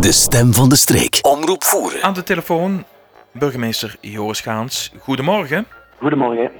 De 0.00 0.12
stem 0.12 0.52
van 0.52 0.68
de 0.68 0.76
streek. 0.76 1.18
Omroep 1.22 1.64
voeren. 1.64 2.02
Aan 2.02 2.14
de 2.14 2.22
telefoon 2.22 2.84
burgemeester 3.32 3.96
Joris 4.00 4.40
Gaans. 4.40 4.92
Goedemorgen. 4.98 5.66
Goedemorgen. 5.96 6.50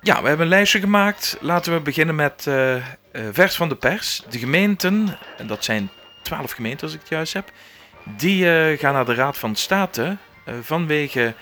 Ja, 0.00 0.22
we 0.22 0.28
hebben 0.28 0.46
een 0.46 0.52
lijstje 0.52 0.80
gemaakt. 0.80 1.38
Laten 1.40 1.72
we 1.72 1.80
beginnen 1.80 2.14
met 2.14 2.46
eh, 2.46 2.76
eh, 2.76 2.82
vers 3.32 3.56
van 3.56 3.68
de 3.68 3.74
pers. 3.74 4.24
De 4.30 4.38
gemeenten, 4.38 5.06
en 5.38 5.46
dat 5.46 5.64
zijn 5.64 5.88
twaalf 6.22 6.50
gemeenten 6.50 6.86
als 6.86 6.94
ik 6.94 7.00
het 7.00 7.08
juist 7.08 7.32
heb, 7.32 7.50
die 8.16 8.50
eh, 8.50 8.78
gaan 8.78 8.92
naar 8.92 9.04
de 9.04 9.14
Raad 9.14 9.38
van 9.38 9.54
State 9.54 10.16
eh, 10.44 10.54
vanwege 10.60 11.34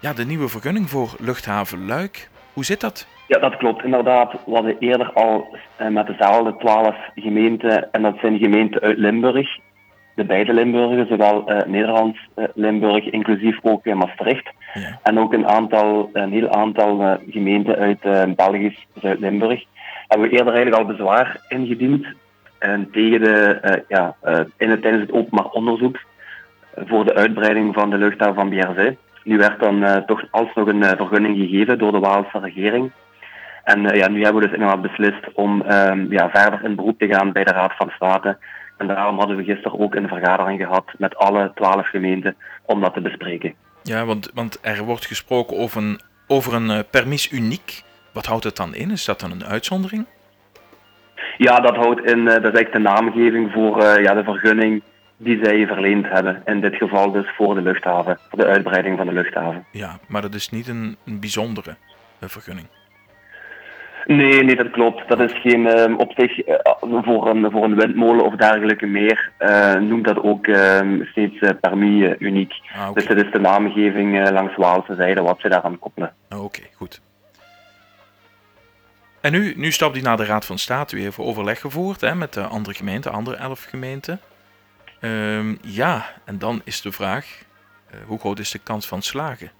ja, 0.00 0.12
de 0.12 0.24
nieuwe 0.24 0.48
vergunning 0.48 0.90
voor 0.90 1.14
luchthaven 1.18 1.86
Luik. 1.86 2.28
Hoe 2.52 2.64
zit 2.64 2.80
dat? 2.80 3.06
Ja, 3.26 3.38
dat 3.38 3.56
klopt. 3.56 3.84
Inderdaad, 3.84 4.32
we 4.46 4.52
hadden 4.52 4.76
eerder 4.78 5.12
al 5.12 5.56
met 5.90 6.06
dezelfde 6.06 6.56
twaalf 6.56 6.96
gemeenten, 7.14 7.92
en 7.92 8.02
dat 8.02 8.16
zijn 8.20 8.38
gemeenten 8.38 8.80
uit 8.80 8.98
Limburg, 8.98 9.48
de 10.20 10.26
beide 10.26 10.52
Limburgen, 10.52 11.06
zowel 11.06 11.46
eh, 11.46 11.66
Nederlands 11.66 12.18
eh, 12.34 12.44
Limburg, 12.54 13.04
inclusief 13.04 13.58
ook 13.62 13.86
in 13.86 13.96
Maastricht, 13.96 14.50
Ja. 14.74 14.98
en 15.02 15.18
ook 15.18 15.32
een, 15.32 15.46
aantal, 15.46 16.10
een 16.12 16.32
heel 16.32 16.50
aantal 16.50 17.02
eh, 17.02 17.12
gemeenten 17.30 17.76
uit 17.76 18.36
Belgisch 18.36 18.86
Zuid-Limburg, 18.94 19.64
hebben 20.08 20.28
we 20.28 20.36
eerder 20.36 20.52
eigenlijk 20.54 20.82
al 20.82 20.94
bezwaar 20.96 21.40
ingediend 21.48 22.06
en 22.58 22.88
tegen 22.92 23.20
de, 23.20 23.84
ja, 23.88 24.14
in 24.56 24.70
het, 24.70 24.82
tijdens 24.82 25.02
het 25.02 25.12
openbaar 25.12 25.50
onderzoek 25.50 25.98
voor 26.76 27.04
de 27.04 27.14
uitbreiding 27.14 27.74
van 27.74 27.90
de 27.90 27.96
luchthaven 27.96 28.34
van 28.34 28.48
BRZ. 28.48 28.90
Nu 29.24 29.36
werd 29.38 29.60
dan 29.60 30.04
toch 30.06 30.24
alsnog 30.30 30.66
een 30.66 30.84
vergunning 30.84 31.36
gegeven 31.38 31.78
door 31.78 31.92
de 31.92 31.98
Waalse 31.98 32.38
regering. 32.38 32.90
En 33.64 33.82
ja, 33.82 34.08
nu 34.08 34.22
hebben 34.22 34.42
we 34.42 34.48
dus 34.48 34.58
inderdaad 34.58 34.82
beslist 34.82 35.32
om 35.34 35.62
ehm, 35.62 36.12
ja, 36.12 36.30
verder 36.30 36.64
in 36.64 36.74
beroep 36.74 36.98
te 36.98 37.06
gaan 37.06 37.32
bij 37.32 37.44
de 37.44 37.52
Raad 37.52 37.72
van 37.76 37.90
State. 37.90 38.36
En 38.80 38.86
daarom 38.86 39.18
hadden 39.18 39.36
we 39.36 39.44
gisteren 39.44 39.78
ook 39.78 39.94
een 39.94 40.08
vergadering 40.08 40.60
gehad 40.60 40.84
met 40.98 41.16
alle 41.16 41.52
twaalf 41.54 41.88
gemeenten 41.88 42.36
om 42.64 42.80
dat 42.80 42.94
te 42.94 43.00
bespreken. 43.00 43.54
Ja, 43.82 44.04
want, 44.04 44.30
want 44.34 44.58
er 44.62 44.84
wordt 44.84 45.06
gesproken 45.06 45.56
over 45.56 45.82
een, 45.82 46.00
over 46.26 46.54
een 46.54 46.70
eh, 46.70 46.78
permis 46.90 47.30
uniek. 47.32 47.82
Wat 48.12 48.26
houdt 48.26 48.44
het 48.44 48.56
dan 48.56 48.74
in? 48.74 48.90
Is 48.90 49.04
dat 49.04 49.20
dan 49.20 49.30
een 49.30 49.44
uitzondering? 49.44 50.06
Ja, 51.36 51.60
dat 51.60 51.76
houdt 51.76 52.00
in, 52.00 52.28
eh, 52.28 52.34
dat 52.42 52.52
is 52.52 52.58
eigenlijk 52.58 52.72
de 52.72 52.78
naamgeving 52.78 53.52
voor 53.52 53.82
eh, 53.82 54.02
ja, 54.02 54.14
de 54.14 54.24
vergunning 54.24 54.82
die 55.16 55.44
zij 55.44 55.66
verleend 55.66 56.08
hebben. 56.08 56.42
In 56.44 56.60
dit 56.60 56.74
geval 56.74 57.10
dus 57.10 57.30
voor 57.36 57.54
de 57.54 57.62
luchthaven, 57.62 58.18
voor 58.28 58.38
de 58.38 58.46
uitbreiding 58.46 58.96
van 58.96 59.06
de 59.06 59.12
luchthaven. 59.12 59.66
Ja, 59.72 59.98
maar 60.08 60.22
dat 60.22 60.34
is 60.34 60.50
niet 60.50 60.68
een, 60.68 60.96
een 61.06 61.20
bijzondere 61.20 61.76
vergunning. 62.20 62.66
Nee, 64.06 64.42
nee, 64.44 64.56
dat 64.56 64.70
klopt. 64.70 65.08
Dat 65.08 65.20
is 65.20 65.32
geen 65.32 65.66
ehm, 65.66 65.94
op 65.94 66.12
zich 66.16 66.38
eh, 66.40 66.56
voor, 66.80 67.28
een, 67.28 67.50
voor 67.50 67.64
een 67.64 67.74
windmolen 67.74 68.24
of 68.24 68.34
dergelijke 68.34 68.86
meer. 68.86 69.30
eh, 69.38 69.74
noemt 69.74 70.04
dat 70.04 70.22
ook 70.22 70.46
ehm, 70.46 71.04
steeds 71.04 71.38
eh, 71.38 71.50
permis 71.60 72.04
eh, 72.04 72.14
uniek. 72.18 72.52
Ah. 72.74 72.92
Dus 72.94 73.06
dat 73.06 73.16
is 73.16 73.32
de 73.32 73.38
naamgeving 73.40 74.18
eh, 74.20 74.32
langs 74.32 74.56
Waalse 74.56 74.94
zijde 74.94 75.22
wat 75.22 75.40
ze 75.40 75.48
daaraan 75.48 75.78
koppelen. 75.78 76.12
Ah, 76.28 76.44
Oké, 76.44 76.60
goed. 76.74 77.00
En 79.20 79.32
nu, 79.32 79.52
nu 79.56 79.72
stapt 79.72 79.94
hij 79.94 80.02
naar 80.02 80.16
de 80.16 80.24
Raad 80.24 80.44
van 80.46 80.58
State. 80.58 80.96
U 80.96 81.00
heeft 81.02 81.18
overleg 81.18 81.60
gevoerd 81.60 82.00
hè, 82.00 82.14
met 82.14 82.32
de 82.34 82.42
andere 82.42 82.74
gemeenten, 82.76 83.12
andere 83.12 83.36
elf 83.36 83.64
gemeenten. 83.64 84.20
Ehm, 85.00 85.54
ja, 85.62 86.04
en 86.24 86.38
dan 86.38 86.60
is 86.64 86.80
de 86.80 86.92
vraag, 86.92 87.42
eh, 87.90 87.96
hoe 88.06 88.18
groot 88.18 88.38
is 88.38 88.50
de 88.50 88.58
kans 88.58 88.86
van 88.88 89.02
slagen? 89.02 89.50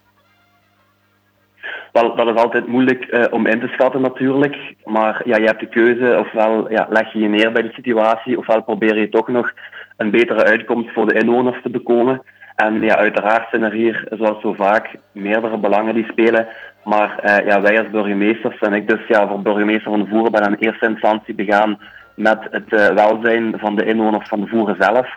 Wel, 1.92 2.16
dat 2.16 2.28
is 2.28 2.42
altijd 2.42 2.66
moeilijk 2.66 3.04
eh, 3.04 3.32
om 3.32 3.46
in 3.46 3.60
te 3.60 3.68
schatten 3.68 4.00
natuurlijk. 4.00 4.56
Maar 4.84 5.22
ja, 5.24 5.36
je 5.36 5.44
hebt 5.44 5.60
de 5.60 5.66
keuze, 5.66 6.18
ofwel 6.18 6.70
ja, 6.70 6.86
leg 6.90 7.12
je 7.12 7.18
je 7.18 7.28
neer 7.28 7.52
bij 7.52 7.62
de 7.62 7.72
situatie, 7.72 8.38
ofwel 8.38 8.62
probeer 8.62 8.98
je 8.98 9.08
toch 9.08 9.28
nog 9.28 9.52
een 9.96 10.10
betere 10.10 10.44
uitkomst 10.44 10.92
voor 10.92 11.06
de 11.06 11.18
inwoners 11.18 11.62
te 11.62 11.70
bekomen. 11.70 12.22
En 12.56 12.80
ja, 12.80 12.96
uiteraard 12.96 13.50
zijn 13.50 13.62
er 13.62 13.72
hier, 13.72 14.06
zoals 14.10 14.40
zo 14.40 14.52
vaak, 14.52 14.90
meerdere 15.12 15.58
belangen 15.58 15.94
die 15.94 16.06
spelen. 16.10 16.46
Maar 16.84 17.18
eh, 17.18 17.46
ja, 17.46 17.60
wij 17.60 17.78
als 17.78 17.90
burgemeesters, 17.90 18.58
en 18.58 18.72
ik 18.72 18.88
dus 18.88 19.06
ja, 19.08 19.28
voor 19.28 19.42
burgemeester 19.42 19.90
van 19.90 20.08
Voeren 20.08 20.32
ben 20.32 20.46
in 20.46 20.54
eerste 20.54 20.86
instantie 20.86 21.34
begaan 21.34 21.78
met 22.14 22.38
het 22.50 22.72
eh, 22.72 22.88
welzijn 22.88 23.54
van 23.56 23.76
de 23.76 23.84
inwoners 23.84 24.28
van 24.28 24.48
Voeren 24.48 24.76
zelf. 24.78 25.08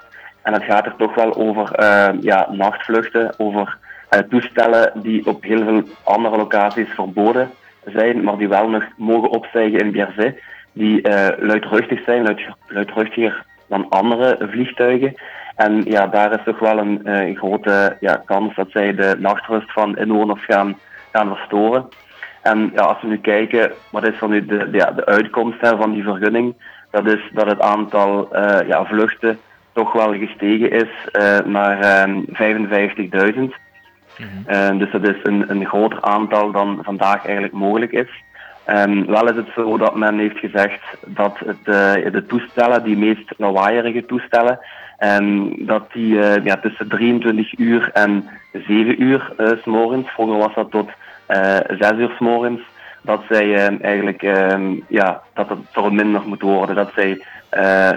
En 0.42 0.54
het 0.54 0.64
gaat 0.64 0.86
er 0.86 0.96
toch 0.98 1.16
wel 1.16 1.36
over 1.36 1.72
ja, 2.22 2.48
nachtvluchten, 2.52 3.34
over 3.38 3.78
toestellen 4.22 4.92
die 4.96 5.26
op 5.26 5.44
heel 5.44 5.64
veel 5.64 5.84
andere 6.04 6.38
locaties 6.38 6.90
verboden 6.90 7.52
zijn, 7.86 8.24
maar 8.24 8.38
die 8.38 8.48
wel 8.48 8.70
nog 8.70 8.84
mogen 8.98 9.30
opstijgen 9.30 9.80
in 9.80 9.92
BRZ, 9.92 10.32
die 10.72 11.02
eh, 11.02 11.46
luidruchtig 11.48 12.04
zijn, 12.04 12.24
luid, 12.24 12.42
luidruchtiger 12.68 13.46
dan 13.68 13.90
andere 13.90 14.38
vliegtuigen. 14.40 15.14
En 15.56 15.84
ja, 15.84 16.08
daar 16.08 16.32
is 16.32 16.44
toch 16.46 16.60
wel 16.60 16.78
een 16.78 17.06
eh, 17.06 17.38
grote 17.38 17.98
ja, 18.00 18.22
kans 18.26 18.56
dat 18.56 18.68
zij 18.70 18.96
de 18.96 19.16
nachtrust 19.20 19.72
van 19.72 19.98
inwoners 19.98 20.46
gaan, 20.46 20.78
gaan 21.12 21.36
verstoren. 21.36 21.88
En 22.42 22.72
ja, 22.74 22.82
als 22.82 23.02
we 23.02 23.08
nu 23.08 23.18
kijken, 23.18 23.72
wat 23.90 24.08
is 24.08 24.20
dan 24.20 24.30
nu 24.30 24.46
de, 24.46 24.68
ja, 24.72 24.92
de 24.92 25.06
uitkomst 25.06 25.62
hè, 25.62 25.78
van 25.78 25.92
die 25.92 26.04
vergunning? 26.04 26.56
Dat 26.92 27.06
is 27.06 27.30
dat 27.34 27.48
het 27.48 27.62
aantal 27.62 28.34
eh, 28.34 28.68
ja, 28.68 28.86
vluchten 28.86 29.40
toch 29.74 29.94
wel 29.94 30.14
gestegen 30.14 30.72
is 30.72 30.90
eh, 31.12 31.40
naar 31.40 31.80
eh, 31.80 33.34
55.000. 33.34 33.40
Eh, 34.46 34.78
dus 34.78 34.92
dat 34.92 35.08
is 35.08 35.20
een, 35.24 35.50
een 35.50 35.66
groter 35.66 36.02
aantal 36.02 36.52
dan 36.52 36.80
vandaag 36.84 37.26
eigenlijk 37.26 37.54
mogelijk 37.54 37.92
is. 37.92 38.10
Ehm, 38.66 39.06
wel 39.06 39.30
is 39.30 39.36
het 39.36 39.48
zo 39.56 39.78
dat 39.78 39.96
men 39.96 40.20
heeft 40.20 40.38
gezegd 40.38 40.82
dat 41.06 41.38
het, 41.46 41.58
eh, 41.64 42.12
de 42.12 42.26
toestellen, 42.28 42.84
die 42.84 42.98
meest 42.98 43.34
lawaaierige 43.38 44.06
toestellen, 44.06 44.60
ehm, 44.98 45.48
dat 45.58 45.92
die 45.92 46.20
eh, 46.20 46.46
ja, 46.46 46.58
tussen 46.58 46.88
23 46.88 47.58
uur 47.58 47.90
en 47.94 48.30
7 48.52 49.04
uur 49.04 49.34
eh, 49.38 49.52
s 49.62 49.66
morgens, 49.66 50.10
vroeger 50.10 50.38
was 50.38 50.54
dat 50.56 50.72
tot 50.72 50.90
eh 51.26 51.58
6 51.80 51.92
uur 51.92 52.12
s 52.16 52.20
morgens, 52.20 52.62
dat 53.02 53.24
zij 53.30 53.78
eigenlijk 53.82 54.24
ehm, 54.24 54.76
ja, 54.88 55.22
dat 55.34 55.50
het 55.50 55.60
verminderd 55.72 56.26
moet 56.26 56.42
worden. 56.42 56.76
Dat 56.76 56.92
zij 56.96 57.22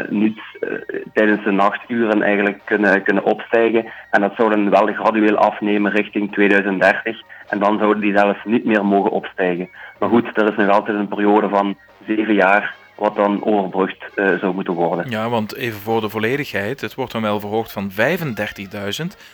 niet 0.08 0.38
eh, 0.60 0.70
tijdens 1.12 1.44
de 1.44 1.50
nachturen 1.50 2.22
eigenlijk 2.22 2.60
kunnen, 2.64 3.02
kunnen 3.02 3.24
opstijgen. 3.24 3.84
En 4.10 4.20
dat 4.20 4.32
zou 4.36 4.50
dan 4.50 4.70
wel 4.70 4.86
gradueel 4.86 5.36
afnemen 5.36 5.92
richting 5.92 6.32
2030. 6.32 7.22
En 7.48 7.58
dan 7.58 7.78
zouden 7.78 8.02
die 8.02 8.16
zelfs 8.16 8.44
niet 8.44 8.64
meer 8.64 8.84
mogen 8.84 9.10
opstijgen. 9.10 9.68
Maar 9.98 10.08
goed, 10.08 10.36
er 10.36 10.48
is 10.50 10.56
nog 10.56 10.68
altijd 10.68 10.96
een 10.96 11.08
periode 11.08 11.48
van 11.48 11.76
zeven 12.06 12.34
jaar 12.34 12.74
wat 12.96 13.16
dan 13.16 13.44
overbrugd 13.44 14.04
eh, 14.14 14.38
zou 14.38 14.54
moeten 14.54 14.74
worden. 14.74 15.10
Ja, 15.10 15.28
want 15.28 15.54
even 15.54 15.80
voor 15.80 16.00
de 16.00 16.08
volledigheid, 16.08 16.80
het 16.80 16.94
wordt 16.94 17.12
dan 17.12 17.22
wel 17.22 17.40
verhoogd 17.40 17.72
van 17.72 17.90
35.000 17.90 17.96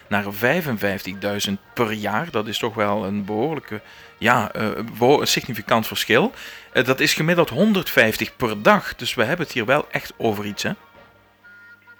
naar 0.08 0.24
55.000 1.48 1.52
per 1.74 1.92
jaar. 1.92 2.30
Dat 2.30 2.46
is 2.46 2.58
toch 2.58 2.74
wel 2.74 3.04
een 3.04 3.24
behoorlijke, 3.24 3.80
ja, 4.18 4.48
een 4.52 5.26
significant 5.26 5.86
verschil. 5.86 6.32
Eh, 6.72 6.84
dat 6.84 7.00
is 7.00 7.14
gemiddeld 7.14 7.48
150 7.48 8.36
per 8.36 8.62
dag, 8.62 8.96
dus 8.96 9.14
we 9.14 9.24
hebben 9.24 9.46
het 9.46 9.54
hier 9.54 9.66
wel 9.66 9.86
echt 9.90 10.12
over 10.16 10.44
iets, 10.44 10.62
hè? 10.62 10.70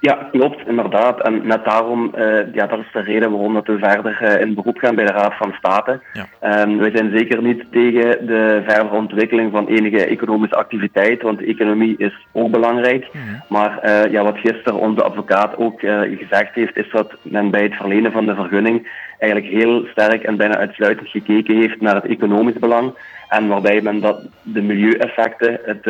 Ja, 0.09 0.29
klopt, 0.31 0.69
inderdaad. 0.69 1.21
En 1.21 1.47
net 1.47 1.65
daarom, 1.65 2.15
eh, 2.15 2.55
ja, 2.55 2.67
dat 2.67 2.79
is 2.79 2.93
de 2.93 3.01
reden 3.01 3.31
waarom 3.31 3.55
dat 3.55 3.67
we 3.67 3.79
verder 3.79 4.23
eh, 4.23 4.41
in 4.41 4.55
beroep 4.55 4.79
gaan 4.79 4.95
bij 4.95 5.07
de 5.07 5.13
Raad 5.13 5.37
van 5.37 5.53
State. 5.59 6.01
Ja. 6.13 6.27
Ehm, 6.41 6.77
wij 6.77 6.91
zijn 6.95 7.17
zeker 7.17 7.43
niet 7.43 7.65
tegen 7.71 8.27
de 8.27 8.63
verdere 8.67 8.97
ontwikkeling 8.97 9.53
van 9.53 9.69
enige 9.69 10.05
economische 10.05 10.57
activiteit, 10.57 11.23
want 11.23 11.39
de 11.39 11.47
economie 11.47 11.95
is 11.99 12.27
ook 12.33 12.51
belangrijk. 12.51 13.07
Maar 13.49 13.79
eh, 13.79 14.13
ja, 14.13 14.23
wat 14.23 14.39
gisteren 14.39 14.79
onze 14.79 15.03
advocaat 15.03 15.57
ook 15.57 15.81
gezegd 16.19 16.55
heeft, 16.55 16.77
is 16.77 16.91
dat 16.91 17.13
men 17.23 17.51
bij 17.51 17.63
het 17.63 17.75
verlenen 17.75 18.13
van 18.13 18.27
de 18.27 18.35
vergunning 18.35 18.89
eigenlijk 19.19 19.53
heel 19.53 19.87
sterk 19.91 20.23
en 20.23 20.37
bijna 20.37 20.57
uitsluitend 20.57 21.09
gekeken 21.09 21.57
heeft 21.57 21.81
naar 21.81 21.95
het 21.95 22.07
economisch 22.07 22.59
belang. 22.59 22.95
En 23.29 23.49
waarbij 23.49 23.81
men 23.81 24.01
dat 24.01 24.29
de 24.43 24.63
milieueffecten, 24.63 25.59
het 25.65 25.87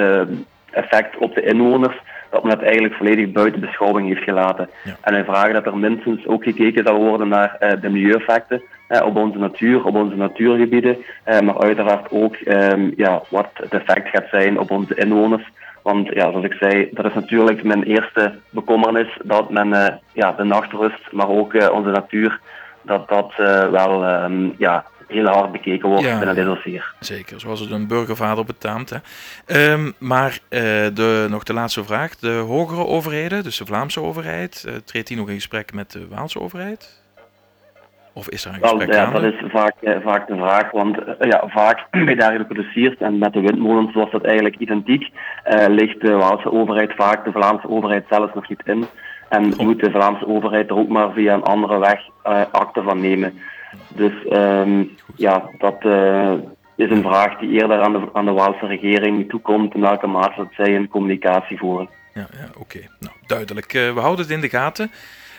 effect 0.73 1.17
op 1.17 1.35
de 1.35 1.43
inwoners, 1.43 1.97
dat 2.31 2.43
men 2.43 2.57
dat 2.57 2.65
eigenlijk 2.65 2.95
volledig 2.95 3.33
buiten 3.33 3.61
beschouwing 3.61 4.09
heeft 4.09 4.23
gelaten. 4.23 4.69
Ja. 4.85 4.97
En 5.01 5.13
wij 5.13 5.25
vragen 5.25 5.55
dat 5.55 5.67
er 5.67 5.79
minstens 5.79 6.27
ook 6.27 6.43
gekeken 6.43 6.85
zal 6.87 6.97
worden 6.97 7.29
naar 7.29 7.57
eh, 7.59 7.81
de 7.81 7.89
milieueffecten 7.89 8.63
eh, 8.87 9.07
op 9.07 9.17
onze 9.17 9.39
natuur, 9.39 9.85
op 9.85 9.95
onze 9.95 10.17
natuurgebieden, 10.17 10.97
eh, 11.25 11.41
maar 11.41 11.59
uiteraard 11.59 12.11
ook 12.11 12.35
ehm, 12.35 12.91
ja, 12.97 13.23
wat 13.29 13.49
het 13.53 13.75
effect 13.75 14.09
gaat 14.09 14.29
zijn 14.31 14.59
op 14.59 14.71
onze 14.71 14.95
inwoners. 14.95 15.51
Want 15.83 16.09
ja, 16.09 16.31
zoals 16.31 16.45
ik 16.45 16.53
zei, 16.53 16.89
dat 16.93 17.05
is 17.05 17.15
natuurlijk 17.15 17.63
mijn 17.63 17.83
eerste 17.83 18.35
bekommernis, 18.51 19.19
dat 19.23 19.51
men 19.51 20.01
ja, 20.13 20.33
de 20.33 20.45
nachtrust, 20.45 21.13
maar 21.13 21.29
ook 21.29 21.53
onze 21.73 21.91
natuur, 21.91 22.41
dat 22.83 23.09
dat 23.09 23.33
wel 23.71 24.05
ehm, 24.05 24.49
ja, 24.59 24.85
heel 25.13 25.27
hard 25.27 25.53
bekeken 25.53 25.89
wordt 25.89 26.05
Ja. 26.05 26.17
binnen 26.17 26.35
dit 26.35 26.45
dossier. 26.45 26.95
Zeker, 27.01 27.41
zoals 27.41 27.61
het 27.61 27.71
een 27.71 27.87
burgervader 27.87 28.45
betaamt. 28.45 28.91
Hè. 28.91 28.97
Ehm, 29.47 29.91
maar 29.99 30.39
eh, 30.49 30.61
de, 30.95 31.27
nog 31.31 31.43
de 31.43 31.53
laatste 31.53 31.85
vraag. 31.85 32.17
De 32.17 32.31
hogere 32.33 32.87
overheden, 32.87 33.43
dus 33.43 33.57
de 33.57 33.67
Vlaamse 33.67 34.01
overheid, 34.01 34.65
eh, 34.69 34.75
treedt 34.85 35.09
die 35.09 35.17
nog 35.17 35.29
in 35.29 35.35
gesprek 35.35 35.73
met 35.73 35.91
de 35.93 36.07
Waalse 36.09 36.41
overheid? 36.41 37.01
Of 38.15 38.29
is 38.29 38.45
er 38.45 38.55
een 38.55 38.61
Wel, 38.61 38.71
gesprek 38.71 38.95
ja, 38.95 39.05
gaande? 39.05 39.21
dat 39.21 39.33
is 39.33 39.51
vaak, 39.51 39.75
eh, 39.81 39.97
vaak 40.05 40.27
de 40.27 40.35
vraag, 40.37 40.71
want 40.71 40.99
eh, 41.05 41.31
ja, 41.31 41.43
vaak 41.47 41.87
bij 42.05 42.15
dergelijke 42.15 42.55
dossiers 42.55 42.97
en 42.99 43.19
met 43.19 43.33
de 43.33 43.41
windmolens 43.41 43.95
was 43.95 44.11
dat 44.11 44.25
eigenlijk 44.25 44.57
identiek, 44.57 45.09
eh, 45.45 45.67
ligt 45.69 46.01
de 46.01 46.13
Waalse 46.13 46.53
overheid 46.53 46.93
vaak 46.97 47.25
de 47.25 47.33
Vlaamse 47.33 47.69
overheid 47.69 48.05
zelfs 48.11 48.35
nog 48.35 48.49
niet 48.49 48.63
in. 48.65 48.85
En 49.29 49.55
moet 49.59 49.81
de 49.81 49.91
Vlaamse 49.91 50.27
overheid 50.27 50.71
er 50.71 50.77
ook 50.77 50.89
maar 50.89 51.13
via 51.13 51.35
een 51.35 51.43
andere 51.43 51.79
weg 51.79 52.01
akte 52.53 52.83
van 52.83 53.01
nemen. 53.01 53.39
Dus 53.89 54.13
um, 54.31 54.91
ja, 55.17 55.51
dat 55.59 55.85
uh, 55.85 56.33
is 56.77 56.91
een 56.91 57.03
vraag 57.03 57.39
die 57.39 57.51
eerder 57.51 57.81
aan 57.81 57.93
de, 57.93 58.09
aan 58.13 58.25
de 58.25 58.33
Waalse 58.33 58.67
regering 58.67 59.29
toekomt 59.29 59.75
in 59.75 59.81
welke 59.81 60.07
mate 60.07 60.37
dat 60.37 60.53
zij 60.53 60.77
een 60.77 60.89
communicatie 60.89 61.59
voeren. 61.59 61.89
Ja, 62.15 62.27
ja 62.33 62.49
oké. 62.59 62.79
Nou, 63.01 63.15
duidelijk. 63.27 63.75
Uh, 63.75 63.95
we 63.95 64.01
houden 64.01 64.25
het 64.25 64.35
in 64.35 64.41
de 64.41 64.49
gaten. 64.49 64.91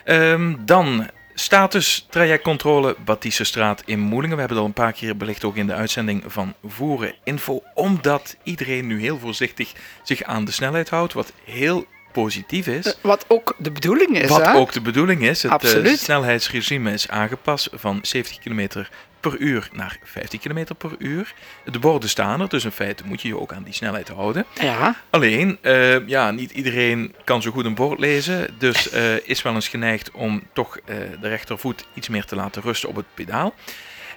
Um, 0.04 0.56
dan 0.64 1.06
status 1.34 2.06
trajectcontrole 2.10 2.96
Straat 3.28 3.82
in 3.86 4.00
Moelingen. 4.00 4.36
We 4.36 4.42
hebben 4.42 4.56
het 4.56 4.58
al 4.58 4.64
een 4.64 4.84
paar 4.84 4.92
keer 4.92 5.16
belicht 5.16 5.44
ook 5.44 5.56
in 5.56 5.66
de 5.66 5.74
uitzending 5.74 6.22
van 6.26 6.54
Voeren 6.64 7.14
Info. 7.24 7.62
Omdat 7.74 8.36
iedereen 8.42 8.86
nu 8.86 9.00
heel 9.00 9.18
voorzichtig 9.18 9.72
zich 10.02 10.22
aan 10.22 10.44
de 10.44 10.52
snelheid 10.52 10.90
houdt. 10.90 11.12
Wat 11.12 11.32
heel 11.44 11.84
positief 12.14 12.66
is. 12.66 12.86
Eh, 12.86 12.92
wat 13.00 13.24
ook 13.28 13.54
de 13.58 13.70
bedoeling 13.70 14.18
is. 14.18 14.28
Wat 14.28 14.44
hè? 14.44 14.54
ook 14.54 14.72
de 14.72 14.80
bedoeling 14.80 15.22
is. 15.22 15.42
Het 15.42 15.74
uh, 15.74 15.96
snelheidsregime 15.96 16.92
is 16.92 17.08
aangepast 17.08 17.68
van 17.72 17.98
70 18.02 18.38
km 18.38 18.84
per 19.30 19.38
uur 19.38 19.68
naar 19.72 19.98
50 20.02 20.40
km 20.40 20.64
per 20.78 20.90
uur. 20.98 21.34
De 21.64 21.78
borden 21.78 22.08
staan 22.08 22.40
er, 22.40 22.48
dus 22.48 22.64
in 22.64 22.70
feite 22.70 23.02
moet 23.06 23.22
je 23.22 23.28
je 23.28 23.38
ook 23.38 23.52
aan 23.52 23.62
die 23.62 23.74
snelheid 23.74 24.08
houden. 24.08 24.44
Ja. 24.60 24.96
Alleen, 25.10 25.58
uh, 25.62 26.08
ja, 26.08 26.30
niet 26.30 26.50
iedereen 26.50 27.14
kan 27.24 27.42
zo 27.42 27.50
goed 27.50 27.64
een 27.64 27.74
bord 27.74 27.98
lezen, 27.98 28.54
dus 28.58 28.92
uh, 28.92 29.28
is 29.28 29.42
wel 29.42 29.54
eens 29.54 29.68
geneigd 29.68 30.10
om 30.10 30.42
toch 30.52 30.76
uh, 30.76 30.96
de 31.20 31.28
rechtervoet 31.28 31.86
iets 31.94 32.08
meer 32.08 32.24
te 32.24 32.36
laten 32.36 32.62
rusten 32.62 32.88
op 32.88 32.96
het 32.96 33.06
pedaal. 33.14 33.54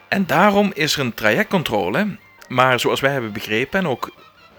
En 0.07 0.25
daarom 0.25 0.71
is 0.73 0.93
er 0.93 0.99
een 0.99 1.13
trajectcontrole, 1.13 2.17
maar 2.47 2.79
zoals 2.79 2.99
wij 2.99 3.11
hebben 3.11 3.33
begrepen 3.33 3.79
en 3.79 3.87
ook 3.87 4.11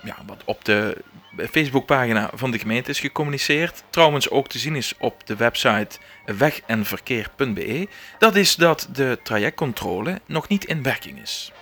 ja, 0.08 0.16
wat 0.26 0.43
op 0.44 0.64
de 0.64 0.96
Facebookpagina 1.37 2.31
van 2.34 2.50
de 2.50 2.58
gemeente 2.58 2.90
is 2.90 3.00
gecommuniceerd. 3.00 3.84
Trouwens 3.90 4.31
ook 4.31 4.49
te 4.49 4.58
zien 4.58 4.76
is 4.76 4.94
op 4.99 5.26
de 5.26 5.37
website 5.37 5.99
wegenverkeer.be. 6.25 7.88
Dat 8.19 8.37
is 8.37 8.56
dat 8.56 8.88
de 8.93 9.19
trajectcontrole 9.22 10.20
nog 10.26 10.49
niet 10.49 10.64
in 10.64 10.82
werking 10.82 11.20
is. 11.20 11.52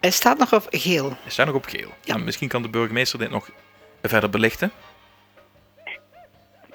Hij 0.00 0.10
staat 0.10 0.38
nog 0.38 0.54
op 0.54 0.66
geel. 0.70 1.08
Hij 1.08 1.30
staat 1.30 1.46
nog 1.46 1.54
op 1.54 1.64
geel. 1.64 1.88
Ja. 2.00 2.12
Nou, 2.12 2.24
misschien 2.24 2.48
kan 2.48 2.62
de 2.62 2.68
burgemeester 2.68 3.18
dit 3.18 3.30
nog 3.30 3.50
verder 4.02 4.30
belichten. 4.30 4.70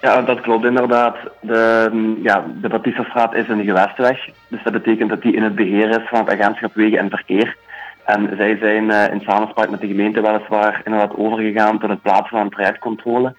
Ja, 0.02 0.22
dat 0.22 0.42
klopt 0.42 0.66
inderdaad. 0.66 1.18
De, 1.42 2.18
ja, 2.24 2.46
de 2.62 2.68
Batistastraat 2.68 3.34
is 3.34 3.48
een 3.48 3.64
gewestweg. 3.64 4.30
Dus 4.48 4.64
dat 4.64 4.74
betekent 4.74 5.10
dat 5.10 5.22
die 5.22 5.36
in 5.36 5.44
het 5.44 5.56
beheer 5.56 5.90
is 5.90 6.08
van 6.10 6.20
het 6.20 6.30
agentschap 6.30 6.74
Wegen 6.74 6.98
en 6.98 7.10
Verkeer. 7.10 7.58
En 8.16 8.30
zij 8.38 8.58
zijn 8.58 8.84
uh, 8.84 9.14
in 9.14 9.22
samenspraak 9.22 9.70
met 9.70 9.82
de 9.82 9.88
gemeente 9.88 10.22
weliswaar 10.22 10.82
inderdaad 10.86 11.18
overgegaan 11.18 11.80
tot 11.80 11.90
het 11.90 12.02
plaatsen 12.02 12.30
van 12.30 12.40
een 12.40 12.50
trajectcontrole. 12.50 13.36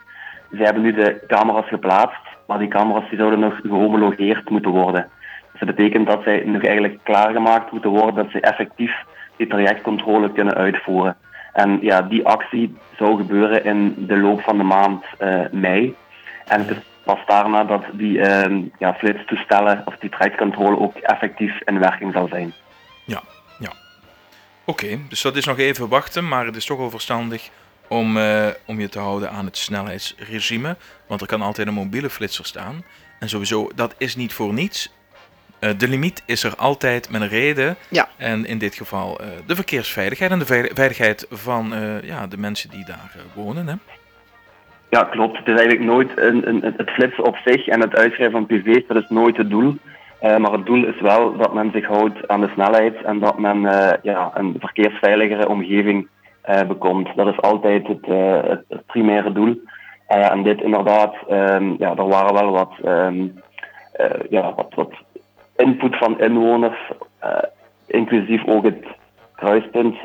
Zij 0.51 0.65
hebben 0.65 0.83
nu 0.83 0.93
de 0.93 1.25
camera's 1.27 1.69
geplaatst, 1.69 2.27
maar 2.47 2.59
die 2.59 2.69
camera's 2.69 3.09
die 3.09 3.19
zouden 3.19 3.39
nog 3.39 3.61
gehomologeerd 3.63 4.51
moeten 4.51 4.71
worden. 4.71 5.09
Dus 5.51 5.61
dat 5.61 5.77
betekent 5.77 6.07
dat 6.07 6.23
zij 6.23 6.43
nog 6.47 6.65
eigenlijk 6.65 6.99
klaargemaakt 7.03 7.73
moeten 7.73 7.91
worden 7.91 8.15
dat 8.15 8.31
ze 8.31 8.41
effectief 8.41 8.93
die 9.37 9.47
trajectcontrole 9.47 10.33
kunnen 10.33 10.55
uitvoeren. 10.55 11.17
En 11.53 11.79
ja, 11.81 12.03
die 12.03 12.27
actie 12.27 12.77
zou 12.97 13.17
gebeuren 13.17 13.65
in 13.65 13.95
de 13.99 14.17
loop 14.19 14.41
van 14.41 14.57
de 14.57 14.65
maand 14.65 15.05
uh, 15.21 15.41
mei. 15.51 15.95
En 16.47 16.61
het 16.61 16.71
is 16.71 16.83
pas 17.05 17.19
daarna 17.27 17.65
dat 17.65 17.85
die 17.93 18.19
uh, 18.19 18.65
ja, 18.79 18.95
flitstoestellen 18.95 19.83
of 19.85 19.97
die 19.97 20.11
trajectcontrole 20.11 20.79
ook 20.79 20.97
effectief 20.97 21.61
in 21.65 21.79
werking 21.79 22.13
zal 22.13 22.29
zijn. 22.29 22.53
Ja, 23.05 23.21
Oké, 24.71 24.99
dus 25.09 25.23
dat 25.23 25.37
is 25.37 25.45
nog 25.45 25.59
even 25.59 25.89
wachten, 25.89 26.29
maar 26.29 26.47
het 26.47 26.57
is 26.57 26.65
toch 26.65 26.79
wel 26.79 26.91
verstandig 26.91 27.51
om, 27.89 28.17
uh, 28.17 28.47
om 28.67 28.81
je 28.81 28.89
te 28.89 28.99
houden 28.99 29.31
aan 29.31 29.45
het 29.45 29.57
snelheidsregime. 29.57 30.77
Want 31.07 31.21
er 31.21 31.27
kan 31.27 31.43
altijd 31.43 31.67
een 31.67 31.75
mobiele 31.75 32.11
flitser 32.11 32.45
staan. 32.45 32.85
En 33.19 33.29
sowieso, 33.29 33.71
dat 33.75 33.95
is 33.99 34.17
niet 34.17 34.33
voor 34.33 34.53
niets. 34.53 34.95
Uh, 35.61 35.71
de 35.79 35.89
limiet 35.89 36.23
is 36.27 36.43
er 36.43 36.57
altijd 36.57 37.11
met 37.11 37.21
een 37.21 37.29
reden. 37.29 37.77
Ja. 37.89 38.09
En 38.17 38.47
in 38.47 38.59
dit 38.59 38.75
geval 38.75 39.21
uh, 39.21 39.27
de 39.47 39.55
verkeersveiligheid 39.55 40.31
en 40.31 40.39
de 40.39 40.71
veiligheid 40.75 41.27
van 41.31 41.75
ja, 42.03 42.27
de 42.27 42.39
mensen 42.39 42.71
die 42.71 42.85
daar 42.85 43.17
wonen. 43.35 43.67
Hè? 43.67 43.75
Ja, 44.91 45.05
klopt. 45.05 45.39
Het 45.39 45.47
is 45.47 45.55
eigenlijk 45.55 45.85
nooit 45.85 46.11
een, 46.19 46.49
een, 46.49 46.75
het 46.77 46.91
flitsen 46.91 47.25
op 47.25 47.37
zich 47.45 47.67
en 47.67 47.81
het 47.81 47.95
uitschrijven 47.95 48.47
van 48.47 48.47
PV's, 48.47 48.87
dat 48.87 49.03
is 49.03 49.09
nooit 49.09 49.37
het 49.37 49.51
doel. 49.51 49.77
Uh, 50.23 50.37
maar 50.37 50.53
het 50.53 50.67
doel 50.67 50.85
is 50.85 51.01
wel 51.01 51.37
dat 51.37 51.55
men 51.55 51.71
zich 51.71 51.87
houdt 51.87 52.29
aan 52.29 52.41
de 52.41 52.51
snelheid 52.53 53.03
en 53.03 53.19
dat 53.19 53.39
men 53.39 53.63
uh, 53.63 53.91
ja, 54.03 54.31
een 54.35 54.57
verkeersveiligere 54.59 55.49
omgeving 55.49 56.09
uh, 56.49 56.63
bekomt. 56.63 57.09
Dat 57.17 57.27
is 57.27 57.41
altijd 57.41 57.87
het, 57.87 58.07
het, 58.47 58.65
het 58.69 58.87
primaire 58.87 59.33
doel. 59.33 59.61
en 60.07 60.43
dit 60.43 60.61
inderdaad, 60.63 61.15
um, 61.31 61.77
ja, 61.79 61.97
er 61.97 62.09
waren 62.09 62.35
wel 62.35 62.51
wat, 62.51 62.73
um, 62.85 63.41
ja, 64.31 64.55
wat, 64.75 64.89
input 65.57 65.97
van 65.97 66.21
inwoners, 66.21 66.91
inclusief 67.87 68.47
ook 68.47 68.65
het 68.65 68.85
kruispunt, 69.35 69.97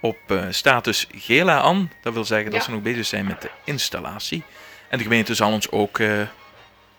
op 0.00 0.16
uh, 0.28 0.40
status 0.48 1.08
gela 1.14 1.60
aan. 1.60 1.90
Dat 2.02 2.12
wil 2.12 2.24
zeggen 2.24 2.50
dat 2.50 2.60
ja. 2.60 2.64
ze 2.66 2.70
nog 2.70 2.82
bezig 2.82 3.06
zijn 3.06 3.26
met 3.26 3.42
de 3.42 3.50
installatie. 3.64 4.42
En 4.88 4.98
de 4.98 5.04
gemeente 5.04 5.34
zal 5.34 5.52
ons 5.52 5.70
ook 5.70 5.98
uh, 5.98 6.20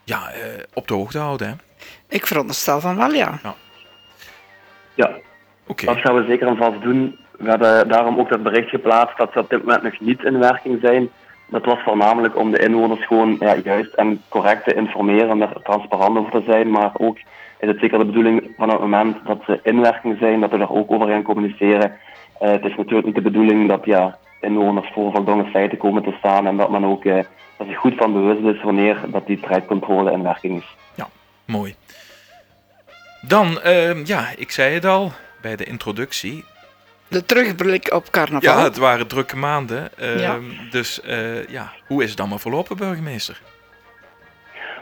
ja, 0.03 0.31
op 0.73 0.87
de 0.87 0.93
hoogte 0.93 1.17
houden. 1.17 1.47
Hè? 1.47 1.53
Ik 2.09 2.25
veronderstel 2.27 2.79
van 2.79 2.95
wel, 2.97 3.11
ja. 3.11 3.39
Ja, 3.43 3.55
ja. 4.93 5.11
Okay. 5.67 5.93
dat 5.93 6.03
gaan 6.03 6.15
we 6.15 6.25
zeker 6.27 6.47
en 6.47 6.57
vast 6.57 6.81
doen. 6.81 7.19
We 7.31 7.49
hebben 7.49 7.87
daarom 7.87 8.19
ook 8.19 8.29
dat 8.29 8.43
bericht 8.43 8.69
geplaatst 8.69 9.17
dat 9.17 9.31
ze 9.33 9.39
op 9.39 9.49
dit 9.49 9.59
moment 9.59 9.83
nog 9.83 9.99
niet 9.99 10.23
in 10.23 10.39
werking 10.39 10.79
zijn. 10.81 11.09
Dat 11.49 11.65
was 11.65 11.79
voornamelijk 11.83 12.37
om 12.37 12.51
de 12.51 12.59
inwoners 12.59 13.05
gewoon 13.05 13.35
ja, 13.39 13.55
juist 13.63 13.93
en 13.93 14.21
correct 14.29 14.63
te 14.63 14.73
informeren 14.73 15.29
en 15.29 15.41
er 15.41 15.61
transparant 15.63 16.17
over 16.17 16.31
te 16.31 16.51
zijn. 16.51 16.71
Maar 16.71 16.91
ook 16.93 17.17
is 17.59 17.67
het 17.67 17.79
zeker 17.79 17.97
de 17.97 18.05
bedoeling 18.05 18.53
van 18.57 18.69
het 18.69 18.79
moment 18.79 19.17
dat 19.25 19.39
ze 19.45 19.59
in 19.63 19.81
werking 19.81 20.17
zijn, 20.19 20.39
dat 20.39 20.51
we 20.51 20.57
daar 20.57 20.71
ook 20.71 20.91
over 20.91 21.07
gaan 21.07 21.23
communiceren. 21.23 21.91
Uh, 22.41 22.51
het 22.51 22.65
is 22.65 22.75
natuurlijk 22.75 23.05
niet 23.05 23.15
de 23.15 23.21
bedoeling 23.21 23.67
dat 23.67 23.85
ja, 23.85 24.17
inwoners 24.41 24.89
voor 24.93 25.11
voldongen 25.11 25.45
feiten 25.45 25.77
komen 25.77 26.03
te 26.03 26.15
staan 26.17 26.47
en 26.47 26.57
dat 26.57 26.69
men 26.69 26.85
ook 26.85 27.03
uh, 27.03 27.23
dat 27.57 27.67
zich 27.67 27.77
goed 27.77 27.95
van 27.97 28.13
bewust 28.13 28.55
is 28.55 28.63
wanneer 28.63 28.97
dat 29.07 29.27
die 29.27 29.39
trajectcontrole 29.39 30.11
in 30.11 30.23
werking 30.23 30.57
is. 30.57 30.75
Ja, 30.95 31.07
mooi. 31.45 31.75
Dan, 33.21 33.59
uh, 33.65 34.05
ja, 34.05 34.25
ik 34.37 34.51
zei 34.51 34.73
het 34.73 34.85
al 34.85 35.11
bij 35.41 35.55
de 35.55 35.63
introductie 35.63 36.43
de 37.07 37.25
terugblik 37.25 37.93
op 37.93 38.09
carnaval. 38.11 38.57
Ja, 38.57 38.63
het 38.63 38.77
waren 38.77 39.07
drukke 39.07 39.35
maanden. 39.35 39.89
Uh, 40.01 40.19
ja. 40.19 40.37
Dus 40.69 41.01
uh, 41.07 41.47
ja, 41.47 41.71
hoe 41.87 42.03
is 42.03 42.09
het 42.09 42.19
allemaal 42.19 42.39
verlopen, 42.39 42.77
burgemeester? 42.77 43.41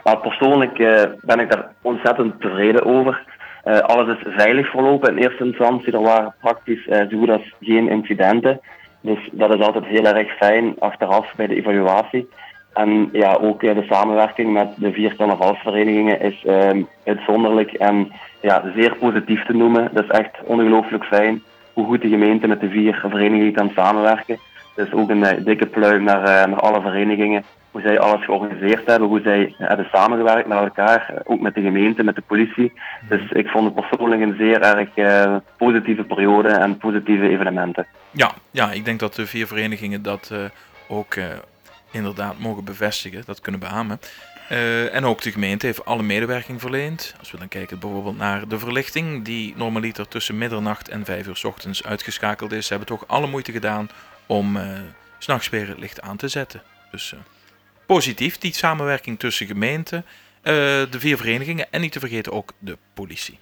Nou, 0.04 0.18
persoonlijk 0.18 0.78
uh, 0.78 1.02
ben 1.20 1.40
ik 1.40 1.50
daar 1.50 1.72
ontzettend 1.82 2.40
tevreden 2.40 2.84
over. 2.84 3.24
alles 3.62 4.16
is 4.16 4.34
veilig 4.36 4.70
verlopen 4.70 5.10
in 5.10 5.22
eerste 5.22 5.44
instantie. 5.44 5.92
Er 5.92 6.02
waren 6.02 6.34
praktisch 6.40 6.84
zo 6.84 7.18
goed 7.18 7.30
als 7.30 7.54
geen 7.60 7.88
incidenten. 7.88 8.60
Dus 9.00 9.28
dat 9.32 9.54
is 9.54 9.60
altijd 9.60 9.84
heel 9.84 10.04
erg 10.04 10.36
fijn 10.36 10.74
achteraf 10.78 11.34
bij 11.36 11.46
de 11.46 11.54
evaluatie. 11.54 12.28
En 12.72 13.08
ja, 13.12 13.34
ook 13.34 13.60
de 13.60 13.86
samenwerking 13.88 14.52
met 14.52 14.68
de 14.76 14.92
vier 14.92 15.16
carnavalsverenigingen 15.16 16.20
is 16.20 16.44
uitzonderlijk 17.04 17.72
en 17.72 18.12
ja, 18.40 18.72
zeer 18.76 18.96
positief 18.96 19.44
te 19.44 19.52
noemen. 19.52 19.90
Dat 19.92 20.04
is 20.04 20.10
echt 20.10 20.36
ongelooflijk 20.44 21.04
fijn 21.04 21.42
hoe 21.76 21.86
goed 21.86 22.02
de 22.02 22.08
gemeente 22.08 22.46
met 22.46 22.60
de 22.60 22.68
vier 22.68 22.94
verenigingen 22.94 23.52
kan 23.52 23.70
samenwerken. 23.74 24.38
Dus 24.74 24.92
ook 24.92 25.10
een 25.10 25.22
uh, 25.22 25.44
dikke 25.44 25.66
pluim 25.66 26.02
naar, 26.02 26.20
uh, 26.20 26.52
naar 26.52 26.60
alle 26.60 26.80
verenigingen. 26.80 27.44
Hoe 27.70 27.80
zij 27.80 27.98
alles 27.98 28.24
georganiseerd 28.24 28.86
hebben, 28.86 29.08
hoe 29.08 29.20
zij 29.20 29.54
hebben 29.58 29.88
samengewerkt 29.92 30.48
met 30.48 30.58
elkaar, 30.58 31.14
ook 31.24 31.40
met 31.40 31.54
de 31.54 31.60
gemeente, 31.60 32.02
met 32.02 32.14
de 32.14 32.22
politie. 32.26 32.72
Dus 33.08 33.30
ik 33.30 33.48
vond 33.48 33.64
het 33.64 33.88
persoonlijk 33.88 34.22
een 34.22 34.34
zeer 34.38 34.60
erg 34.60 34.88
positieve 35.56 36.04
periode 36.04 36.48
en 36.48 36.76
positieve 36.76 37.28
evenementen. 37.28 37.86
Ja, 38.10 38.30
ja, 38.50 38.72
ik 38.72 38.84
denk 38.84 39.00
dat 39.00 39.14
de 39.14 39.26
vier 39.26 39.46
verenigingen 39.46 40.02
dat 40.02 40.34
ook 40.88 41.14
inderdaad 41.90 42.38
mogen 42.38 42.64
bevestigen, 42.64 43.22
dat 43.26 43.40
kunnen 43.40 43.60
beamen. 43.60 44.00
Eh, 44.48 44.94
en 44.94 45.04
ook 45.04 45.22
de 45.22 45.32
gemeente 45.32 45.66
heeft 45.66 45.84
alle 45.84 46.02
medewerking 46.02 46.60
verleend. 46.60 47.14
Als 47.18 47.30
we 47.30 47.38
dan 47.38 47.48
kijken 47.48 47.78
bijvoorbeeld 47.78 48.16
naar 48.16 48.48
de 48.48 48.58
verlichting, 48.58 49.24
die 49.24 49.54
normaliter 49.56 50.08
tussen 50.08 50.38
middernacht 50.38 50.88
en 50.88 51.04
vijf 51.04 51.26
uur 51.26 51.36
s 51.36 51.44
ochtends 51.44 51.84
uitgeschakeld 51.84 52.52
is. 52.52 52.66
Ze 52.66 52.74
hebben 52.74 52.88
toch 52.88 53.08
alle 53.08 53.26
moeite 53.26 53.52
gedaan 53.52 53.90
om 54.26 54.56
uh, 54.56 54.80
licht 55.76 56.00
aan 56.00 56.16
te 56.16 56.28
zetten. 56.28 56.62
Dus 56.90 57.12
uh, 57.12 57.20
positief, 57.86 58.38
die 58.38 58.54
samenwerking 58.54 59.18
tussen 59.18 59.46
gemeenten, 59.46 60.04
de 60.42 60.88
vier 60.90 61.16
verenigingen 61.16 61.66
en 61.70 61.80
niet 61.80 61.92
te 61.92 62.00
vergeten 62.00 62.32
ook 62.32 62.52
de 62.58 62.78
politie. 62.94 63.38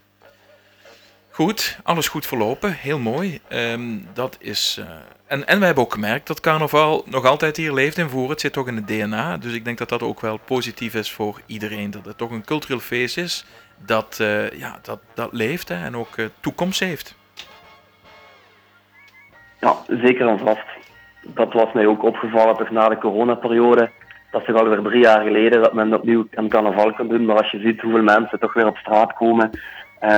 Goed, 1.34 1.78
alles 1.84 2.08
goed 2.08 2.26
verlopen, 2.26 2.72
heel 2.72 2.98
mooi. 2.98 3.40
Um, 3.48 4.06
dat 4.12 4.36
is, 4.40 4.78
uh, 4.80 4.86
en, 5.26 5.46
en 5.46 5.58
we 5.58 5.64
hebben 5.64 5.84
ook 5.84 5.92
gemerkt 5.92 6.26
dat 6.26 6.40
carnaval 6.40 7.02
nog 7.06 7.24
altijd 7.24 7.56
hier 7.56 7.72
leeft 7.72 7.98
in 7.98 8.08
Voer. 8.08 8.30
Het 8.30 8.40
zit 8.40 8.52
toch 8.52 8.68
in 8.68 8.76
het 8.76 8.86
DNA. 8.88 9.36
Dus 9.36 9.54
ik 9.54 9.64
denk 9.64 9.78
dat 9.78 9.88
dat 9.88 10.02
ook 10.02 10.20
wel 10.20 10.38
positief 10.44 10.94
is 10.94 11.12
voor 11.12 11.40
iedereen. 11.46 11.90
Dat 11.90 12.04
het 12.04 12.18
toch 12.18 12.30
een 12.30 12.44
cultureel 12.44 12.78
feest 12.78 13.16
is 13.16 13.46
dat, 13.86 14.18
uh, 14.20 14.50
ja, 14.50 14.78
dat, 14.82 15.00
dat 15.14 15.32
leeft 15.32 15.68
hè, 15.68 15.84
en 15.84 15.96
ook 15.96 16.16
uh, 16.16 16.26
toekomst 16.40 16.80
heeft. 16.80 17.16
Ja, 19.60 19.74
zeker 19.88 20.28
en 20.28 20.38
vast. 20.38 20.66
Dat 21.22 21.52
was 21.52 21.72
mij 21.72 21.86
ook 21.86 22.02
opgevallen 22.02 22.66
na 22.70 22.88
de 22.88 22.98
coronaperiode. 22.98 23.90
Dat 24.30 24.40
is 24.40 24.46
toch 24.46 24.56
alweer 24.56 24.82
drie 24.82 25.02
jaar 25.02 25.22
geleden 25.22 25.62
dat 25.62 25.72
men 25.72 25.94
opnieuw 25.94 26.26
een 26.30 26.48
carnaval 26.48 26.92
kan 26.92 27.08
doen. 27.08 27.24
Maar 27.24 27.36
als 27.36 27.50
je 27.50 27.60
ziet 27.60 27.80
hoeveel 27.80 28.02
mensen 28.02 28.38
toch 28.38 28.52
weer 28.52 28.66
op 28.66 28.76
straat 28.76 29.12
komen 29.12 29.50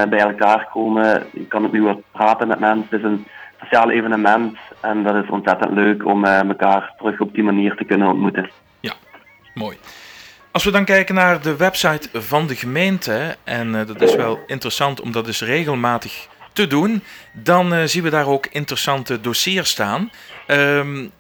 bij 0.09 0.19
elkaar 0.19 0.69
komen. 0.73 1.27
Je 1.33 1.47
kan 1.47 1.65
opnieuw 1.65 1.85
wat 1.85 2.01
praten 2.13 2.49
met 2.49 2.59
mensen. 2.59 2.87
Het 2.91 3.01
is 3.01 3.05
een 3.05 3.27
sociaal 3.61 3.91
evenement 3.91 4.59
en 4.81 5.03
dat 5.03 5.15
is 5.15 5.31
ontzettend 5.31 5.73
leuk 5.73 6.05
om 6.05 6.25
uh, 6.25 6.49
elkaar 6.49 6.95
terug 6.99 7.21
op 7.21 7.35
die 7.35 7.43
manier 7.43 7.75
te 7.77 7.85
kunnen 7.85 8.09
ontmoeten. 8.09 8.51
Ja, 8.81 8.93
mooi. 9.55 9.77
Als 10.51 10.65
we 10.65 10.71
dan 10.71 10.85
kijken 10.85 11.15
naar 11.15 11.43
de 11.43 11.57
website 11.57 12.09
van 12.13 12.47
de 12.47 12.55
gemeente, 12.55 13.37
en 13.45 13.69
uh, 13.69 13.87
dat 13.87 14.01
is 14.01 14.15
wel 14.15 14.39
interessant 14.47 15.01
om 15.01 15.13
dat 15.13 15.27
regelmatig 15.27 16.29
te 16.53 16.67
doen, 16.67 17.03
dan 17.33 17.89
zien 17.89 18.03
we 18.03 18.11
daar 18.11 18.27
ook 18.27 18.47
interessante 18.47 19.21
dossiers 19.21 19.71
staan. 19.71 20.11
Um, 20.47 21.11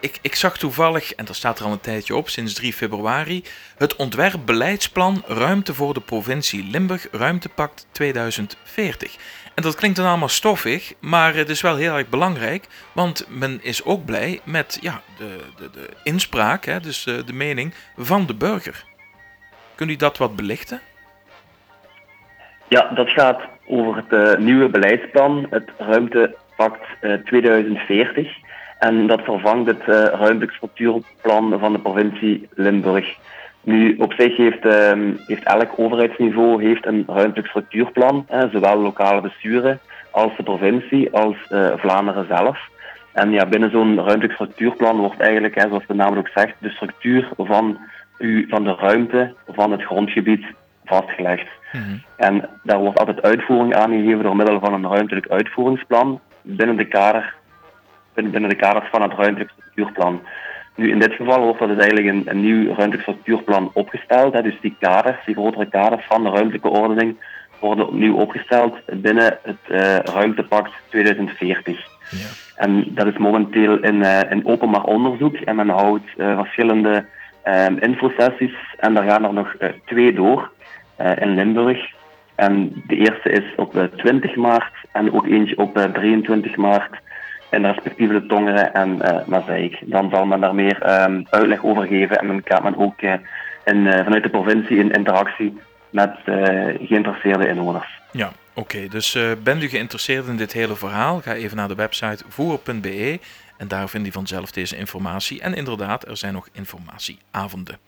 ik, 0.00 0.18
ik 0.22 0.34
zag 0.34 0.58
toevallig, 0.58 1.12
en 1.12 1.24
dat 1.24 1.36
staat 1.36 1.58
er 1.58 1.64
al 1.64 1.72
een 1.72 1.80
tijdje 1.80 2.16
op, 2.16 2.28
sinds 2.28 2.54
3 2.54 2.72
februari, 2.72 3.44
het 3.76 3.96
ontwerp-beleidsplan 3.96 5.22
Ruimte 5.26 5.74
voor 5.74 5.94
de 5.94 6.00
provincie 6.00 6.64
Limburg 6.70 7.06
Ruimtepact 7.10 7.86
2040. 7.90 9.16
En 9.54 9.62
dat 9.62 9.74
klinkt 9.74 9.96
dan 9.96 10.06
allemaal 10.06 10.28
stoffig, 10.28 10.92
maar 11.00 11.34
het 11.34 11.48
is 11.48 11.60
wel 11.60 11.76
heel 11.76 11.96
erg 11.96 12.08
belangrijk, 12.08 12.66
want 12.92 13.26
men 13.28 13.58
is 13.62 13.84
ook 13.84 14.04
blij 14.04 14.40
met 14.44 14.78
ja, 14.80 15.00
de, 15.18 15.36
de, 15.56 15.70
de 15.70 15.88
inspraak, 16.02 16.64
hè, 16.64 16.80
dus 16.80 17.04
de, 17.04 17.24
de 17.24 17.32
mening 17.32 17.74
van 17.96 18.26
de 18.26 18.34
burger. 18.34 18.84
Kunt 19.74 19.90
u 19.90 19.96
dat 19.96 20.18
wat 20.18 20.36
belichten? 20.36 20.80
Ja, 22.68 22.90
dat 22.94 23.08
gaat 23.08 23.40
over 23.66 23.96
het 23.96 24.12
uh, 24.12 24.44
nieuwe 24.44 24.68
beleidsplan, 24.68 25.46
het 25.50 25.70
Ruimtepact 25.78 26.86
uh, 27.00 27.14
2040. 27.14 28.48
En 28.80 29.06
dat 29.06 29.20
vervangt 29.20 29.66
het 29.66 29.80
uh, 29.80 30.04
ruimtelijk 30.04 30.52
structuurplan 30.52 31.58
van 31.58 31.72
de 31.72 31.78
provincie 31.78 32.48
Limburg. 32.54 33.16
Nu, 33.62 33.96
op 33.98 34.12
zich 34.12 34.36
heeft, 34.36 34.64
uh, 34.64 34.92
heeft 35.26 35.44
elk 35.44 35.72
overheidsniveau 35.76 36.64
heeft 36.64 36.86
een 36.86 37.04
ruimtelijk 37.06 37.48
structuurplan, 37.48 38.24
hè, 38.28 38.48
zowel 38.48 38.78
lokale 38.78 39.20
besturen 39.20 39.80
als 40.10 40.36
de 40.36 40.42
provincie, 40.42 41.12
als 41.12 41.36
uh, 41.50 41.72
Vlaanderen 41.76 42.26
zelf. 42.28 42.68
En 43.12 43.30
ja, 43.30 43.46
binnen 43.46 43.70
zo'n 43.70 43.96
ruimtelijk 43.96 44.32
structuurplan 44.32 44.96
wordt 44.96 45.20
eigenlijk, 45.20 45.54
hè, 45.54 45.68
zoals 45.68 45.86
de 45.86 45.94
naam 45.94 46.18
ook 46.18 46.28
zegt, 46.34 46.54
de 46.58 46.70
structuur 46.70 47.28
van, 47.36 47.78
u, 48.18 48.46
van 48.48 48.64
de 48.64 48.74
ruimte 48.74 49.34
van 49.48 49.70
het 49.70 49.82
grondgebied 49.82 50.44
vastgelegd. 50.84 51.48
Mm 51.72 51.82
-hmm. 51.82 52.02
En 52.16 52.48
daar 52.62 52.78
wordt 52.78 52.98
altijd 52.98 53.22
uitvoering 53.22 53.74
aangegeven 53.74 54.22
door 54.22 54.36
middel 54.36 54.60
van 54.60 54.72
een 54.72 54.90
ruimtelijk 54.90 55.28
uitvoeringsplan 55.28 56.20
binnen 56.42 56.76
de 56.76 56.88
kader 56.88 57.34
binnen 58.14 58.48
de 58.48 58.54
kaders 58.54 58.88
van 58.90 59.02
het 59.02 59.12
ruimtelijk 59.12 59.50
structuurplan. 59.50 60.22
Nu, 60.74 60.90
in 60.90 60.98
dit 60.98 61.12
geval 61.12 61.40
wordt 61.42 61.60
er 61.60 61.68
dus 61.68 61.76
eigenlijk 61.76 62.08
een, 62.08 62.22
een 62.26 62.40
nieuw 62.40 62.66
ruimtelijk 62.66 63.02
structuurplan 63.02 63.70
opgesteld. 63.72 64.32
Hè. 64.32 64.42
Dus 64.42 64.60
die 64.60 64.76
kaders, 64.80 65.24
die 65.24 65.34
grotere 65.34 65.68
kaders 65.68 66.06
van 66.06 66.22
de 66.22 66.30
ruimtelijke 66.30 66.68
ordening, 66.68 67.16
worden 67.60 67.86
opnieuw 67.86 68.16
opgesteld 68.16 68.76
binnen 68.92 69.38
het 69.42 69.56
uh, 69.68 69.96
Ruimtepact 69.96 70.72
2040. 70.88 71.78
Ja. 72.10 72.16
En 72.56 72.84
dat 72.88 73.06
is 73.06 73.16
momenteel 73.16 73.78
in, 73.78 73.94
uh, 73.94 74.20
in 74.30 74.46
openbaar 74.46 74.84
onderzoek 74.84 75.34
en 75.34 75.56
men 75.56 75.68
houdt 75.68 76.04
uh, 76.16 76.38
verschillende 76.38 77.04
um, 77.44 77.78
infosessies 77.78 78.54
en 78.78 78.94
daar 78.94 79.08
gaan 79.08 79.24
er 79.24 79.32
nog 79.32 79.56
twee 79.84 80.12
door 80.12 80.50
in 81.18 81.34
Limburg. 81.34 81.78
En 82.34 82.82
de 82.86 82.96
eerste 82.96 83.30
is 83.30 83.54
op 83.56 83.88
20 83.96 84.36
maart 84.36 84.72
en 84.92 85.12
ook 85.12 85.26
eentje 85.26 85.58
op 85.58 85.88
23 85.92 86.56
maart 86.56 87.00
in 87.50 87.62
de 87.62 87.68
respectieve 87.68 88.26
Tongeren 88.26 88.74
en 88.74 88.98
uh, 89.02 89.26
Mazeik. 89.26 89.78
Dan 89.80 90.10
zal 90.10 90.26
men 90.26 90.40
daar 90.40 90.54
meer 90.54 91.02
um, 91.02 91.26
uitleg 91.30 91.64
over 91.64 91.86
geven 91.86 92.18
en 92.18 92.26
dan 92.26 92.40
gaat 92.44 92.62
men 92.62 92.76
ook 92.76 93.02
uh, 93.02 93.12
in, 93.64 93.76
uh, 93.76 94.04
vanuit 94.04 94.22
de 94.22 94.30
provincie 94.30 94.78
in 94.78 94.90
interactie 94.90 95.58
met 95.90 96.16
geïnteresseerde 96.86 97.48
inwoners. 97.48 98.00
Ja, 98.12 98.32
oké. 98.54 98.88
Dus 98.88 99.18
bent 99.42 99.62
u 99.62 99.68
geïnteresseerd 99.68 100.26
in 100.26 100.36
dit 100.36 100.52
hele 100.52 100.76
verhaal? 100.76 101.20
Ga 101.20 101.34
even 101.34 101.56
naar 101.56 101.68
de 101.68 101.74
website 101.74 102.24
voer.be 102.28 103.20
en 103.56 103.68
daar 103.68 103.88
vindt 103.88 104.08
u 104.08 104.12
vanzelf 104.12 104.50
deze 104.50 104.76
informatie. 104.76 105.40
En 105.40 105.54
inderdaad, 105.54 106.08
er 106.08 106.16
zijn 106.16 106.32
nog 106.32 106.48
informatieavonden. 106.52 107.78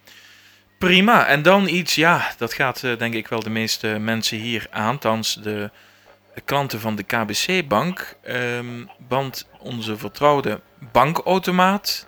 Prima. 0.77 1.25
En 1.25 1.41
dan 1.41 1.67
iets, 1.67 1.95
ja, 1.95 2.21
dat 2.37 2.53
gaat 2.53 2.81
denk 2.97 3.13
ik 3.13 3.27
wel 3.27 3.39
de 3.39 3.49
meeste 3.49 3.87
mensen 3.99 4.37
hier 4.37 4.67
aan, 4.69 4.97
thans 4.97 5.33
de 5.35 5.69
klanten 6.41 6.79
van 6.79 6.95
de 6.95 7.03
KBC-bank. 7.03 8.15
Um, 8.27 8.89
want 9.07 9.49
onze 9.59 9.97
vertrouwde 9.97 10.59
bankautomaat, 10.91 12.07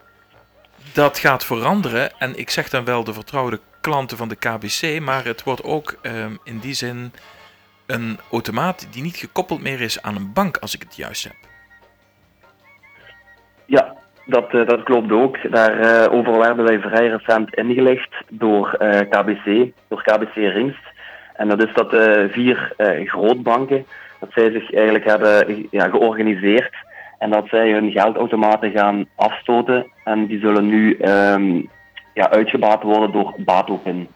dat 0.94 1.20
gaat 1.20 1.46
veranderen. 1.46 2.12
En 2.20 2.38
ik 2.38 2.50
zeg 2.50 2.70
dan 2.70 2.86
wel 2.86 3.04
de 3.04 3.14
vertrouwde 3.14 3.60
klanten 3.82 4.18
van 4.18 4.28
de 4.28 4.36
KBC, 4.36 5.00
maar 5.00 5.26
het 5.26 5.44
wordt 5.44 5.64
ook 5.64 5.98
um, 6.02 6.40
in 6.44 6.60
die 6.60 6.74
zin 6.74 7.12
een 7.86 8.20
automaat 8.32 8.88
die 8.92 9.04
niet 9.04 9.16
gekoppeld 9.16 9.62
meer 9.62 9.82
is 9.82 10.02
aan 10.02 10.16
een 10.16 10.34
bank, 10.34 10.58
als 10.58 10.76
ik 10.76 10.82
het 10.82 10.96
juist 10.96 11.24
heb. 11.24 11.36
Ja, 13.66 13.96
dat, 14.26 14.54
uh, 14.54 14.68
dat 14.68 14.84
klopt 14.84 15.12
ook. 15.12 15.52
Daarover 15.52 16.34
uh, 16.34 16.40
werden 16.40 16.66
wij 16.66 16.80
vrij 16.80 17.08
recent 17.08 17.56
ingelicht 17.56 18.16
door 18.30 18.78
uh, 18.80 19.00
KBC, 19.00 19.72
door 19.88 20.04
KBC 20.04 20.36
Ringst. 20.36 20.94
En 21.34 21.48
dat 21.48 21.64
is 21.64 21.74
dat 21.74 21.90
vier 22.32 22.74
grootbanken 23.06 23.86
dat 24.26 24.34
zij 24.34 24.52
zich 24.52 24.74
eigenlijk 24.74 25.06
hebben 25.06 25.68
ja, 25.72 25.90
georganiseerd 25.90 26.76
en 27.18 27.30
dat 27.30 27.48
zij 27.48 27.72
hun 27.72 27.92
geldautomaten 27.92 28.72
gaan 28.72 29.06
afstoten 29.16 29.92
en 30.04 30.26
die 30.26 30.40
zullen 30.40 30.68
nu 30.68 30.98
um, 31.02 31.70
ja, 32.14 32.30
uitgebaat 32.30 32.84
worden 32.84 33.12
door 33.12 33.34
Batopin. 33.38 34.08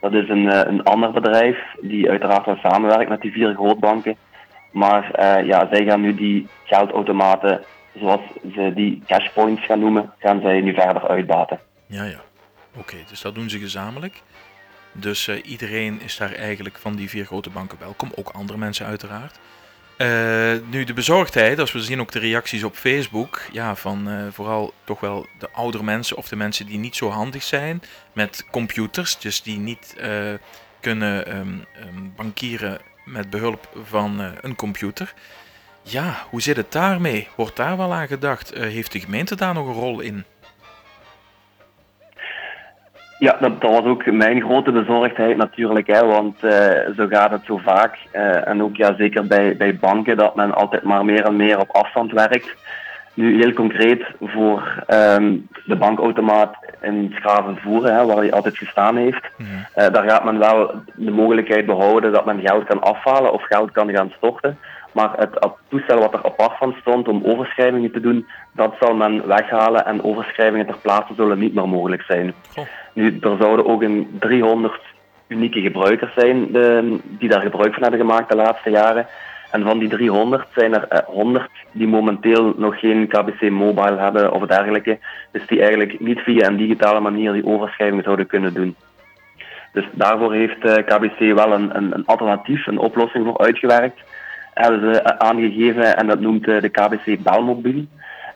Dat 0.00 0.12
is 0.12 0.28
een, 0.28 0.44
uh, 0.44 0.60
een 0.64 0.82
ander 0.82 1.12
bedrijf 1.12 1.58
die 1.80 2.10
uiteraard 2.10 2.46
wel 2.46 2.56
samenwerkt 2.62 3.08
met 3.08 3.20
die 3.20 3.32
vier 3.32 3.54
grootbanken. 3.54 4.16
Maar 4.70 5.10
uh, 5.18 5.46
ja, 5.46 5.68
zij 5.70 5.84
gaan 5.84 6.00
nu 6.00 6.14
die 6.14 6.48
geldautomaten, 6.64 7.60
zoals 7.98 8.20
ze 8.54 8.72
die 8.74 9.02
cashpoints 9.06 9.64
gaan 9.64 9.78
noemen, 9.80 10.12
gaan 10.18 10.40
zij 10.40 10.60
nu 10.60 10.74
verder 10.74 11.08
uitbaten. 11.08 11.60
Ja, 11.86 12.04
ja. 12.04 12.20
Oké, 12.76 12.96
dus 13.08 13.20
dat 13.20 13.34
doen 13.34 13.50
ze 13.50 13.58
gezamenlijk. 13.58 14.22
Dus 14.92 15.28
uh, 15.28 15.36
iedereen 15.44 16.00
is 16.00 16.16
daar 16.16 16.32
eigenlijk 16.32 16.78
van 16.78 16.96
die 16.96 17.08
vier 17.08 17.24
grote 17.24 17.50
banken 17.50 17.78
welkom, 17.78 18.12
ook 18.14 18.28
andere 18.28 18.58
mensen 18.58 18.86
uiteraard. 18.86 19.38
Uh, 19.98 20.52
nu 20.70 20.84
de 20.84 20.92
bezorgdheid, 20.94 21.58
als 21.58 21.72
we 21.72 21.80
zien 21.80 22.00
ook 22.00 22.12
de 22.12 22.18
reacties 22.18 22.64
op 22.64 22.74
Facebook, 22.74 23.42
ja, 23.52 23.76
van 23.76 24.08
uh, 24.08 24.26
vooral 24.30 24.72
toch 24.84 25.00
wel 25.00 25.26
de 25.38 25.50
oudere 25.50 25.82
mensen 25.84 26.16
of 26.16 26.28
de 26.28 26.36
mensen 26.36 26.66
die 26.66 26.78
niet 26.78 26.96
zo 26.96 27.08
handig 27.10 27.42
zijn 27.42 27.82
met 28.12 28.44
computers, 28.50 29.18
dus 29.18 29.42
die 29.42 29.58
niet 29.58 29.94
uh, 30.00 30.34
kunnen 30.80 31.36
um, 31.36 31.64
um, 31.86 32.12
bankieren 32.16 32.80
met 33.04 33.30
behulp 33.30 33.68
van 33.84 34.20
een 34.40 34.56
computer. 34.56 35.14
Ja, 35.82 36.26
hoe 36.30 36.42
zit 36.42 36.56
het 36.56 36.72
daarmee? 36.72 37.28
Wordt 37.36 37.56
daar 37.56 37.76
wel 37.76 37.92
aan 37.94 38.08
gedacht? 38.08 38.54
heeft 38.54 38.92
de 38.92 39.00
gemeente 39.00 39.34
daar 39.34 39.54
nog 39.54 39.66
een 39.66 39.72
rol 39.72 40.00
in? 40.00 40.24
Ja, 43.18 43.36
dat, 43.40 43.60
dat, 43.60 43.70
was 43.70 43.84
ook 43.84 44.06
mijn 44.06 44.40
grote 44.40 44.72
bezorgdheid 44.72 45.36
natuurlijk, 45.36 45.86
hè, 45.86 46.06
want 46.06 46.44
uh, 46.44 46.52
zo 46.96 47.06
gaat 47.06 47.30
het 47.30 47.44
zo 47.44 47.56
vaak. 47.56 47.98
Uh, 48.12 48.48
en 48.48 48.62
ook 48.62 48.76
ja, 48.76 48.94
zeker 48.94 49.26
bij, 49.26 49.56
bij 49.56 49.76
banken, 49.76 50.16
dat 50.16 50.34
men 50.34 50.54
altijd 50.54 50.82
maar 50.82 51.04
meer 51.04 51.24
en 51.24 51.36
meer 51.36 51.60
op 51.60 51.70
afstand 51.70 52.12
werkt. 52.12 52.54
Nu 53.14 53.40
heel 53.40 53.52
concreet 53.52 54.04
voor 54.20 54.84
um, 54.88 55.48
de 55.64 55.76
bankautomaat 55.76 56.56
in 56.82 57.14
Schravenvoeren, 57.14 57.94
hè, 57.94 58.06
waar 58.06 58.16
hij 58.16 58.32
altijd 58.32 58.58
gestaan 58.58 58.96
heeft. 58.96 59.24
Uh, 59.38 59.46
daar 59.74 60.08
gaat 60.08 60.24
men 60.24 60.38
wel 60.38 60.70
de 60.94 61.10
mogelijkheid 61.10 61.66
behouden 61.66 62.12
dat 62.12 62.24
men 62.24 62.40
geld 62.40 62.64
kan 62.64 62.82
afhalen 62.82 63.32
of 63.32 63.42
geld 63.42 63.70
kan 63.70 63.90
gaan 63.90 64.12
storten. 64.16 64.58
Maar 64.92 65.12
het, 65.16 65.48
toestel 65.68 65.98
wat 65.98 66.12
er 66.12 66.24
apart 66.24 66.58
van 66.58 66.76
stond 66.80 67.08
om 67.08 67.24
overschrijvingen 67.24 67.92
te 67.92 68.00
doen, 68.00 68.26
dat 68.52 68.74
zal 68.80 68.94
men 68.94 69.26
weghalen 69.26 69.86
en 69.86 70.02
overschrijvingen 70.02 70.66
ter 70.66 70.78
plaatse 70.78 71.14
zullen 71.14 71.38
niet 71.38 71.54
meer 71.54 71.68
mogelijk 71.68 72.02
zijn. 72.02 72.34
Goh. 72.54 72.64
Nu, 72.92 73.18
er 73.20 73.36
zouden 73.40 73.66
ook 73.66 73.82
een 73.82 74.16
300 74.20 74.80
unieke 75.28 75.60
gebruikers 75.60 76.14
zijn 76.14 76.52
de, 76.52 76.98
die 77.02 77.28
daar 77.28 77.40
gebruik 77.40 77.72
van 77.72 77.82
hebben 77.82 78.00
gemaakt 78.00 78.30
de 78.30 78.36
laatste 78.36 78.70
jaren. 78.70 79.06
En 79.50 79.62
van 79.62 79.78
die 79.78 79.88
300 79.88 80.46
zijn 80.54 80.74
er 80.74 80.88
eh, 80.88 81.04
100 81.06 81.50
die 81.72 81.88
momenteel 81.88 82.54
nog 82.56 82.80
geen 82.80 83.08
KBC 83.08 83.50
Mobile 83.50 83.98
hebben 83.98 84.32
of 84.32 84.46
dergelijke. 84.46 84.98
Dus 85.32 85.46
die 85.46 85.60
eigenlijk 85.60 86.00
niet 86.00 86.18
via 86.18 86.46
een 86.46 86.56
digitale 86.56 87.00
manier 87.00 87.32
die 87.32 87.46
overschrijving 87.46 88.02
zouden 88.02 88.26
kunnen 88.26 88.54
doen. 88.54 88.76
Dus 89.72 89.84
daarvoor 89.92 90.32
heeft 90.32 90.64
eh, 90.64 90.74
KBC 90.84 91.34
wel 91.34 91.52
een, 91.52 91.76
een, 91.76 91.94
een 91.94 92.06
alternatief, 92.06 92.66
een 92.66 92.78
oplossing 92.78 93.24
voor 93.24 93.38
uitgewerkt. 93.38 94.00
Hebben 94.58 94.94
ze 94.94 95.00
eh, 95.00 95.28
aangegeven 95.28 95.96
en 95.96 96.06
dat 96.06 96.20
noemt 96.20 96.48
eh, 96.48 96.60
de 96.60 96.68
KBC 96.68 97.22
Belmobiel. 97.22 97.84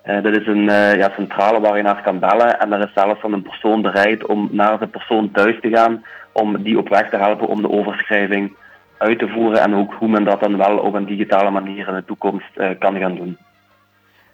Eh, 0.02 0.22
dat 0.22 0.36
is 0.36 0.46
een 0.46 0.64
ja, 0.98 1.12
centrale 1.14 1.60
waar 1.60 1.76
je 1.76 1.82
naar 1.82 2.02
kan 2.02 2.18
bellen 2.18 2.60
en 2.60 2.70
daar 2.70 2.80
is 2.80 2.92
zelfs 2.94 3.20
van 3.20 3.32
een 3.32 3.42
persoon 3.42 3.82
bereid 3.82 4.26
om 4.26 4.48
naar 4.50 4.78
de 4.78 4.86
persoon 4.86 5.30
thuis 5.30 5.60
te 5.60 5.68
gaan 5.68 6.04
om 6.32 6.62
die 6.62 6.78
op 6.78 6.88
weg 6.88 7.10
te 7.10 7.16
helpen 7.16 7.46
om 7.46 7.62
de 7.62 7.70
overschrijving 7.70 8.52
uit 8.98 9.18
te 9.18 9.28
voeren 9.28 9.60
en 9.60 9.74
ook 9.74 9.92
hoe 9.92 10.08
men 10.08 10.24
dat 10.24 10.40
dan 10.40 10.56
wel 10.56 10.78
op 10.78 10.94
een 10.94 11.06
digitale 11.06 11.50
manier 11.50 11.88
in 11.88 11.94
de 11.94 12.04
toekomst 12.04 12.52
kan 12.78 12.98
gaan 12.98 13.14
doen. 13.14 13.36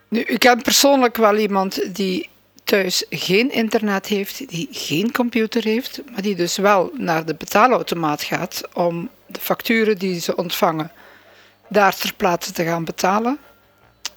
Nu, 0.08 0.20
ik 0.20 0.38
ken 0.38 0.62
persoonlijk 0.62 1.16
wel 1.16 1.36
iemand 1.36 1.96
die 1.96 2.28
thuis 2.64 3.06
geen 3.10 3.50
internet 3.50 4.06
heeft, 4.06 4.48
die 4.48 4.68
geen 4.70 5.12
computer 5.12 5.64
heeft, 5.64 6.02
maar 6.12 6.22
die 6.22 6.36
dus 6.36 6.56
wel 6.56 6.90
naar 6.94 7.24
de 7.24 7.34
betaalautomaat 7.34 8.22
gaat 8.22 8.68
om 8.74 9.08
de 9.26 9.40
facturen 9.40 9.98
die 9.98 10.20
ze 10.20 10.36
ontvangen 10.36 10.90
daar 11.68 11.94
ter 11.96 12.14
plaatse 12.14 12.52
te 12.52 12.64
gaan 12.64 12.84
betalen. 12.84 13.38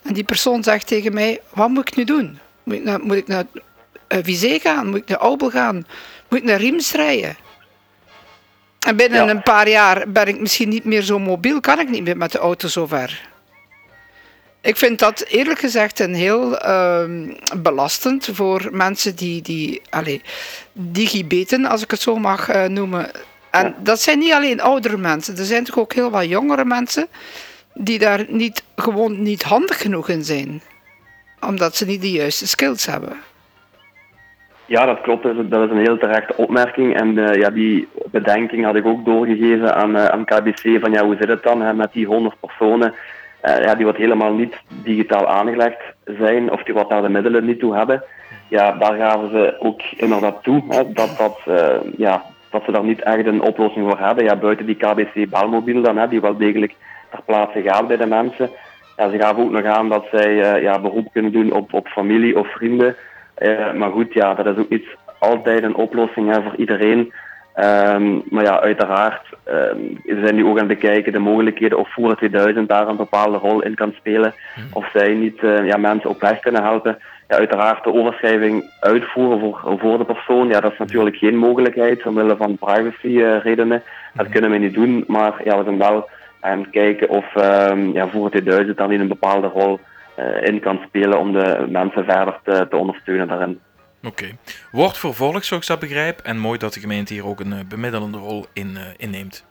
En 0.02 0.14
die 0.14 0.24
persoon 0.24 0.64
zegt 0.64 0.88
tegen 0.88 1.14
mij, 1.14 1.42
wat 1.54 1.70
moet 1.70 1.88
ik 1.88 1.96
nu 1.96 2.04
doen? 2.04 2.40
Moet 2.64 2.76
ik 2.76 2.84
naar, 2.84 3.00
moet 3.00 3.16
ik 3.16 3.28
naar 3.28 3.46
Vizé 4.08 4.60
gaan? 4.60 4.88
Moet 4.88 4.98
ik 4.98 5.08
naar 5.08 5.18
Aubel 5.18 5.50
gaan? 5.50 5.76
Moet 6.30 6.40
ik 6.40 6.46
naar 6.46 6.60
Riems 6.60 6.92
rijden? 6.92 7.38
En 8.80 8.96
binnen 8.96 9.26
Ja. 9.26 9.30
een 9.30 9.44
paar 9.44 9.70
jaar 9.70 10.12
ben 10.12 10.28
ik 10.28 10.40
misschien 10.40 10.70
niet 10.70 10.84
meer 10.84 11.02
zo 11.02 11.20
mobiel, 11.20 11.60
kan 11.60 11.80
ik 11.80 11.90
niet 11.90 12.04
meer 12.04 12.18
met 12.18 12.32
de 12.32 12.38
auto 12.38 12.68
zo 12.68 12.86
ver. 12.88 13.30
Ik 14.62 14.78
vind 14.78 15.00
dat 15.00 15.20
eerlijk 15.28 15.60
gezegd 15.60 16.00
een 16.00 16.14
heel 16.14 16.58
ehm, 16.58 17.34
belastend 17.58 18.30
voor 18.34 18.70
mensen 18.72 19.16
die, 19.16 19.42
die 19.42 19.82
allee, 19.90 20.22
digibeten, 20.74 21.66
als 21.66 21.82
ik 21.82 21.92
het 21.92 22.02
zo 22.02 22.16
mag 22.16 22.50
eh, 22.50 22.66
noemen. 22.66 23.12
En 23.52 23.66
Ja. 23.66 23.74
dat 23.78 24.00
zijn 24.00 24.20
niet 24.20 24.34
alleen 24.34 24.62
oudere 24.62 24.98
mensen, 24.98 25.38
er 25.38 25.44
zijn 25.46 25.64
toch 25.64 25.80
ook 25.80 25.94
heel 25.94 26.10
wat 26.10 26.30
jongere 26.30 26.66
mensen 26.66 27.08
die 27.74 28.00
daar 28.00 28.26
niet, 28.28 28.64
gewoon 28.76 29.22
niet 29.22 29.44
handig 29.44 29.82
genoeg 29.82 30.10
in 30.10 30.24
zijn. 30.24 30.62
Omdat 31.48 31.76
ze 31.76 31.86
niet 31.86 32.02
de 32.02 32.12
juiste 32.12 32.48
skills 32.48 32.86
hebben. 32.86 33.18
Ja, 34.66 34.86
dat 34.86 35.02
klopt. 35.02 35.24
Dat 35.24 35.64
is, 35.64 35.70
een 35.70 35.86
heel 35.86 35.98
terechte 35.98 36.34
opmerking. 36.36 36.96
En 36.96 37.18
eh, 37.18 37.40
ja, 37.40 37.50
die 37.50 37.88
bedenking 38.12 38.66
had 38.66 38.76
ik 38.76 38.86
ook 38.86 39.06
doorgegeven 39.06 39.76
aan, 39.76 39.96
eh, 39.96 40.06
aan 40.06 40.26
KBC. 40.26 40.80
Van 40.82 40.92
ja, 40.92 41.06
hoe 41.06 41.16
zit 41.20 41.28
het 41.28 41.44
dan 41.44 41.62
hè, 41.62 41.74
met 41.74 41.94
die 41.94 42.06
100 42.06 42.36
personen 42.40 42.94
eh, 43.42 43.64
ja, 43.64 43.76
die 43.76 43.86
wat 43.86 43.96
helemaal 43.96 44.34
niet 44.34 44.56
digitaal 44.84 45.28
aangelegd 45.28 45.82
zijn 46.06 46.52
of 46.52 46.64
die 46.64 46.74
wat 46.74 46.90
daar 46.90 47.02
de 47.02 47.10
middelen 47.10 47.46
niet 47.46 47.60
toe 47.60 47.76
hebben. 47.76 48.04
Ja, 48.48 48.72
daar 48.72 48.96
gaven 48.96 49.30
ze 49.30 49.56
ook 49.60 49.82
inderdaad 49.82 50.44
toe 50.44 50.64
hè, 50.68 50.92
dat, 50.92 51.18
dat, 51.18 51.40
ja, 51.98 52.24
dat 52.52 52.64
ze 52.66 52.72
daar 52.72 52.84
niet 52.84 53.02
echt 53.02 53.26
een 53.26 53.42
oplossing 53.42 53.90
voor 53.90 54.00
hebben. 54.00 54.24
Ja, 54.24 54.36
buiten 54.36 54.66
die 54.66 54.76
KBC 54.76 55.30
belmobiel 55.30 55.82
dan, 55.82 55.98
hè, 55.98 56.08
die 56.08 56.22
wel 56.22 56.38
degelijk 56.38 56.76
ter 57.10 57.22
plaatse 57.26 57.62
gaat 57.62 57.88
bij 57.88 57.98
de 57.98 58.06
mensen. 58.06 58.50
Ja, 58.98 59.10
ze 59.10 59.20
gaven 59.20 59.44
ook 59.44 59.52
nog 59.52 59.64
aan 59.64 59.90
dat 59.90 60.06
zij 60.12 60.42
eh, 60.42 60.62
ja, 60.62 60.80
beroep 60.80 61.08
kunnen 61.14 61.32
doen 61.32 61.52
op, 61.52 61.74
op 61.74 61.88
familie 61.88 62.40
of 62.40 62.52
vrienden. 62.52 62.96
Eh, 63.34 63.74
maar 63.74 63.92
goed, 63.92 64.14
ja, 64.14 64.34
dat 64.34 64.46
is 64.46 64.58
ook 64.58 64.70
niet 64.70 64.88
altijd 65.20 65.64
een 65.64 65.76
oplossing 65.76 66.32
hè, 66.32 66.42
voor 66.42 66.56
iedereen. 66.56 67.14
Ehm, 67.62 68.20
maar 68.30 68.44
ja, 68.44 68.62
uiteraard 68.62 69.22
ehm, 69.44 69.78
zijn 70.06 70.36
die 70.36 70.46
ook 70.46 70.60
aan 70.60 70.68
het 70.68 70.80
bekijken 70.80 71.12
de 71.12 71.20
mogelijkheden 71.20 71.78
of 71.78 71.94
Voer 71.94 72.16
2000 72.16 72.70
daar 72.70 72.88
een 72.88 72.96
bepaalde 72.96 73.38
rol 73.38 73.62
in 73.62 73.76
kan 73.76 73.94
spelen. 73.98 74.34
Of 74.74 74.90
zij 74.94 75.14
niet 75.14 75.44
eh, 75.44 75.66
ja, 75.66 75.78
mensen 75.78 76.10
op 76.10 76.22
weg 76.22 76.40
kunnen 76.40 76.64
helpen. 76.64 76.98
Ja, 77.28 77.36
uiteraard 77.36 77.84
de 77.84 77.94
overschrijving 77.94 78.64
uitvoeren 78.80 79.40
voor, 79.40 79.78
voor 79.80 79.98
de 79.98 80.06
persoon. 80.06 80.48
Ja, 80.48 80.60
dat 80.60 80.72
is 80.72 80.78
natuurlijk 80.78 81.16
geen 81.16 81.38
mogelijkheid 81.38 82.06
omwille 82.06 82.36
van 82.38 82.58
privacy 82.58 83.22
eh, 83.22 83.44
redenen. 83.44 83.84
Dat 84.14 84.30
kunnen 84.30 84.52
we 84.52 84.58
niet 84.58 84.74
doen. 84.74 85.04
Maar 85.08 85.42
ja, 85.44 85.58
we 85.58 85.64
zijn 85.64 85.78
wel 85.78 86.10
aan 86.40 86.60
het 86.60 86.70
kijken 86.70 87.10
of 87.10 87.36
ehm 87.36 87.92
ja, 87.94 88.08
Voer 88.08 88.30
2000 88.30 88.78
dan 88.78 88.92
in 88.92 89.00
een 89.00 89.08
bepaalde 89.08 89.48
rol 89.48 89.80
eh, 90.16 90.48
in 90.48 90.60
kan 90.60 90.80
spelen 90.88 91.20
om 91.20 91.34
de 91.34 91.66
mensen 91.70 92.06
verder 92.06 92.40
te, 92.44 92.68
te 92.70 92.78
ondersteunen 92.78 93.28
daarin. 93.28 93.60
Oké. 94.04 94.38
Wordt 94.72 94.98
vervolgd, 94.98 95.46
zoals 95.46 95.64
ik 95.64 95.70
dat 95.70 95.80
begrijp. 95.80 96.20
En 96.20 96.38
mooi 96.38 96.58
dat 96.58 96.74
de 96.74 96.80
gemeente 96.80 97.14
hier 97.14 97.26
ook 97.26 97.40
een 97.40 97.54
eh, 97.54 97.60
bemiddelende 97.68 98.18
rol 98.18 98.46
in 98.54 98.78
eh, 98.78 98.84
inneemt. 98.98 99.46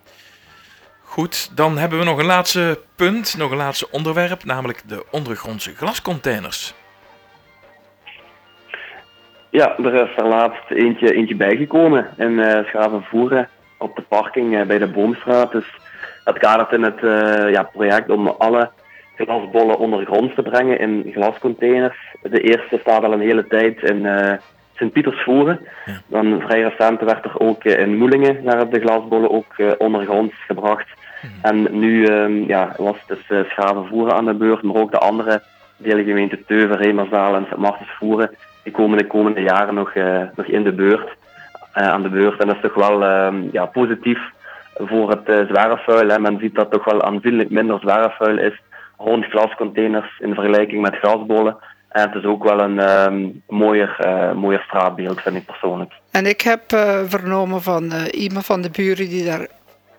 Goed, 1.03 1.57
dan 1.57 1.79
hebben 1.79 1.99
we 1.99 2.05
nog 2.05 2.19
een 2.19 2.25
laatste 2.25 2.81
punt, 2.97 3.37
nog 3.37 3.51
een 3.51 3.57
laatste 3.57 3.91
onderwerp, 3.91 4.45
namelijk 4.45 4.89
de 4.89 5.05
ondergrondse 5.11 5.75
glascontainers. 5.75 6.75
Ja, 9.51 9.79
er 9.79 9.95
is 9.95 10.17
er 10.17 10.27
laatst 10.27 10.71
eentje, 10.71 11.15
eentje 11.15 11.37
bijgekomen 11.37 12.09
in 12.17 12.41
eh 12.41 12.67
Schavenvoeren 12.67 13.49
op 13.79 13.97
de 13.97 14.03
parking 14.03 14.59
eh, 14.59 14.67
bij 14.67 14.79
de 14.79 14.87
Boomstraat. 14.87 15.53
Dus 15.53 15.67
dat 16.25 16.39
kadert 16.39 16.73
in 16.73 16.83
het 16.83 17.03
eh, 17.03 17.51
ja, 17.53 17.63
project 17.63 18.11
om 18.11 18.29
alle 18.29 18.71
glasbollen 19.25 19.79
ondergronds 19.79 20.35
te 20.35 20.43
brengen 20.43 20.79
in 20.79 21.11
glascontainers. 21.13 21.97
De 22.23 22.41
eerste 22.41 22.79
staat 22.81 23.05
al 23.05 23.13
een 23.13 23.21
hele 23.21 23.47
tijd 23.47 23.83
in 23.83 24.07
eh 24.07 24.33
Sint-Pietersvoeren. 24.81 25.61
Ja. 25.85 26.01
Dan 26.07 26.41
vrij 26.41 26.63
recent 26.63 27.01
werd 27.01 27.25
er 27.25 27.41
ook 27.41 27.65
eh, 27.65 27.81
in 27.81 27.97
Moelingen 27.99 28.45
naar 28.45 28.69
de 28.69 28.81
glasbollen 28.81 29.31
ook 29.31 29.53
eh, 29.57 29.71
ondergronds 29.79 30.35
gebracht. 30.47 30.89
En 31.43 31.67
nu 31.71 32.05
ehm, 32.05 32.33
ja, 32.33 32.75
was 32.77 32.97
het 33.07 33.19
dus 33.19 33.39
eh, 33.39 33.51
Schavenvoeren 33.51 34.15
aan 34.15 34.25
de 34.25 34.35
beurt, 34.35 34.63
maar 34.63 34.77
ook 34.77 34.91
de 34.91 34.99
andere 34.99 35.43
deelgemeenten 35.77 36.45
Teuven, 36.47 36.77
Remerzaal 36.77 37.35
en 37.35 37.47
Sint-Martensvoeren 37.49 38.31
die 38.63 38.73
komen 38.73 38.99
de 38.99 39.07
komende 39.07 39.41
jaren 39.41 39.75
nog, 39.75 39.95
nog 40.37 40.47
in 40.47 40.63
de 40.63 40.73
beurt, 40.73 41.09
aan 41.73 42.03
de 42.03 42.09
beurt. 42.09 42.41
En 42.41 42.47
dat 42.47 42.57
is 42.57 42.63
toch 42.63 42.75
wel 42.75 43.05
ehm, 43.05 43.37
ja, 43.53 43.67
positief 43.67 44.21
voor 44.75 45.11
het 45.11 45.29
eh 45.29 45.47
zwerfvuil. 45.47 46.09
Hè. 46.09 46.19
Men 46.19 46.39
ziet 46.39 46.55
dat 46.55 46.71
toch 46.71 46.85
wel 46.85 47.03
aanzienlijk 47.03 47.51
minder 47.51 47.79
zwerfvuil 47.81 48.39
is 48.39 48.61
rond 49.01 49.25
glascontainers 49.25 50.19
in 50.19 50.35
vergelijking 50.35 50.83
met 50.83 50.97
grasbollen. 50.97 51.57
En 51.89 52.03
het 52.09 52.15
is 52.15 52.25
ook 52.25 52.45
wel 52.45 52.61
een 52.61 52.79
ehm, 52.79 53.29
mooier, 53.49 53.97
eh, 53.99 54.33
mooier 54.33 54.61
straatbeeld, 54.63 55.21
vind 55.21 55.37
ik 55.37 55.47
persoonlijk. 55.47 55.93
En 56.11 56.27
ik 56.27 56.41
heb 56.41 56.73
eh, 56.73 57.01
vernomen 57.07 57.63
van 57.63 57.93
eh, 57.93 58.21
iemand 58.23 58.47
van 58.47 58.61
de 58.61 58.71
buren 58.71 59.09
die 59.09 59.25
daar 59.25 59.47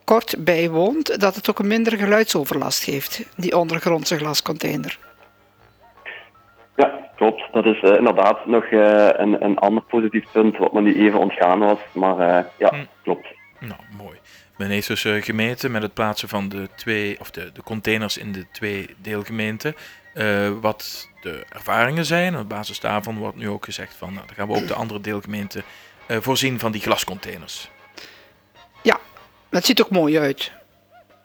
kort 0.04 0.36
bij 0.40 0.70
woont, 0.70 1.20
dat 1.20 1.36
het 1.36 1.50
ook 1.50 1.60
een 1.60 1.68
minder 1.68 1.98
geluidsoverlast 1.98 2.84
geeft, 2.84 3.26
die 3.36 3.58
ondergrondse 3.58 4.18
glascontainer. 4.18 4.98
Ja, 6.76 6.92
klopt. 7.16 7.44
Dat 7.52 7.66
is 7.66 7.82
inderdaad 7.82 8.46
nog 8.46 8.64
eh, 8.64 9.08
een, 9.14 9.44
een 9.46 9.58
ander 9.58 9.84
positief 9.84 10.26
punt 10.32 10.58
wat 10.58 10.74
me 10.74 10.82
nu 10.82 10.96
even 10.96 11.20
ontgaan 11.20 11.60
was. 11.60 11.80
Maar 11.94 12.20
eh, 12.20 12.44
ja, 12.58 12.70
Hm. 12.70 12.84
klopt. 13.04 13.28
Nou, 13.60 13.80
mooi. 13.98 14.18
Men 14.58 14.70
heeft 14.70 14.88
dus 14.88 15.06
eh, 15.06 15.22
gemeten 15.24 15.72
met 15.72 15.82
het 15.82 15.94
plaatsen 15.94 16.30
van 16.30 16.50
de 16.50 16.70
twee, 16.76 17.20
of 17.20 17.32
de, 17.32 17.52
de 17.54 17.64
containers 17.64 18.18
in 18.18 18.32
de 18.32 18.46
twee 18.52 18.96
deelgemeenten. 18.98 19.76
eh, 20.14 20.50
wat 20.62 21.08
de 21.22 21.46
ervaringen 21.50 22.06
zijn. 22.06 22.38
Op 22.38 22.50
basis 22.50 22.80
daarvan 22.80 23.18
wordt 23.18 23.38
nu 23.38 23.50
ook 23.50 23.66
gezegd 23.66 23.96
van, 23.98 24.14
nou, 24.14 24.26
dan 24.28 24.36
gaan 24.36 24.48
we 24.48 24.54
ook 24.56 24.68
de 24.68 24.74
andere 24.74 25.02
deelgemeenten 25.02 25.64
eh, 26.06 26.18
voorzien 26.22 26.60
van 26.60 26.72
die 26.72 26.82
glascontainers. 26.82 27.70
Ja, 28.84 29.00
het 29.50 29.66
ziet 29.66 29.82
ook 29.82 29.90
mooi 29.90 30.20
uit. 30.20 30.52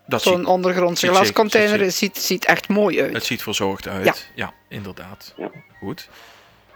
Dat 0.07 0.21
Zo'n 0.21 0.37
ziet, 0.37 0.45
ondergrondse 0.45 1.07
glascontainer 1.07 1.79
ziet 1.79 1.93
ziet, 1.93 2.17
ziet 2.17 2.45
echt 2.45 2.67
mooi 2.67 3.01
uit. 3.01 3.13
het 3.13 3.25
ziet 3.25 3.43
verzorgd 3.43 3.87
uit. 3.87 4.05
Ja. 4.05 4.13
Ja, 4.45 4.53
inderdaad. 4.67 5.33
Ja. 5.37 5.51
Goed. 5.79 6.09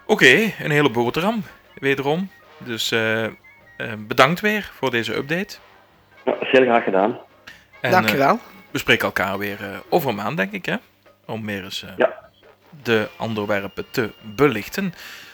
Oké, 0.05 0.53
een 0.59 0.71
hele 0.71 0.89
boterham, 0.89 1.43
wederom. 1.79 2.29
Dus 2.57 2.93
bedankt 3.97 4.39
weer 4.39 4.71
voor 4.75 4.91
deze 4.91 5.15
update. 5.15 5.57
Ja, 6.25 6.35
heel 6.39 6.63
graag 6.63 6.83
gedaan. 6.83 7.17
En, 7.81 7.91
Dank 7.91 8.09
u 8.09 8.11
eh, 8.11 8.17
wel. 8.17 8.39
we 8.71 8.77
spreken 8.77 9.05
elkaar 9.05 9.37
weer 9.37 9.57
eh, 9.61 9.67
over 9.89 10.09
een 10.09 10.15
maand, 10.15 10.37
denk 10.37 10.51
ik, 10.51 10.65
hè? 10.65 10.75
Om 11.25 11.45
meer 11.45 11.63
eens 11.63 11.83
eh, 11.83 11.89
Ja. 11.97 12.13
de 12.83 13.07
onderwerpen 13.17 13.85
te 13.91 14.11
belichten. 14.21 14.93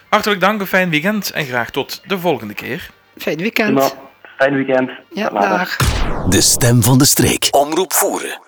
Hartelijk 0.09 0.41
dank, 0.41 0.59
een 0.61 0.67
fijn 0.67 0.89
weekend 0.89 1.31
en 1.31 1.45
graag 1.45 1.69
tot 1.69 2.01
de 2.05 2.19
volgende 2.19 2.53
keer. 2.53 2.89
Fijn 3.17 3.37
weekend. 3.37 3.95
Fijn 4.37 4.53
weekend. 4.53 4.91
Ja, 5.13 5.29
dag. 5.29 5.77
De 6.29 6.41
stem 6.41 6.83
van 6.83 6.97
de 6.97 7.05
streek. 7.05 7.47
Omroep 7.51 7.93
voeren. 7.93 8.39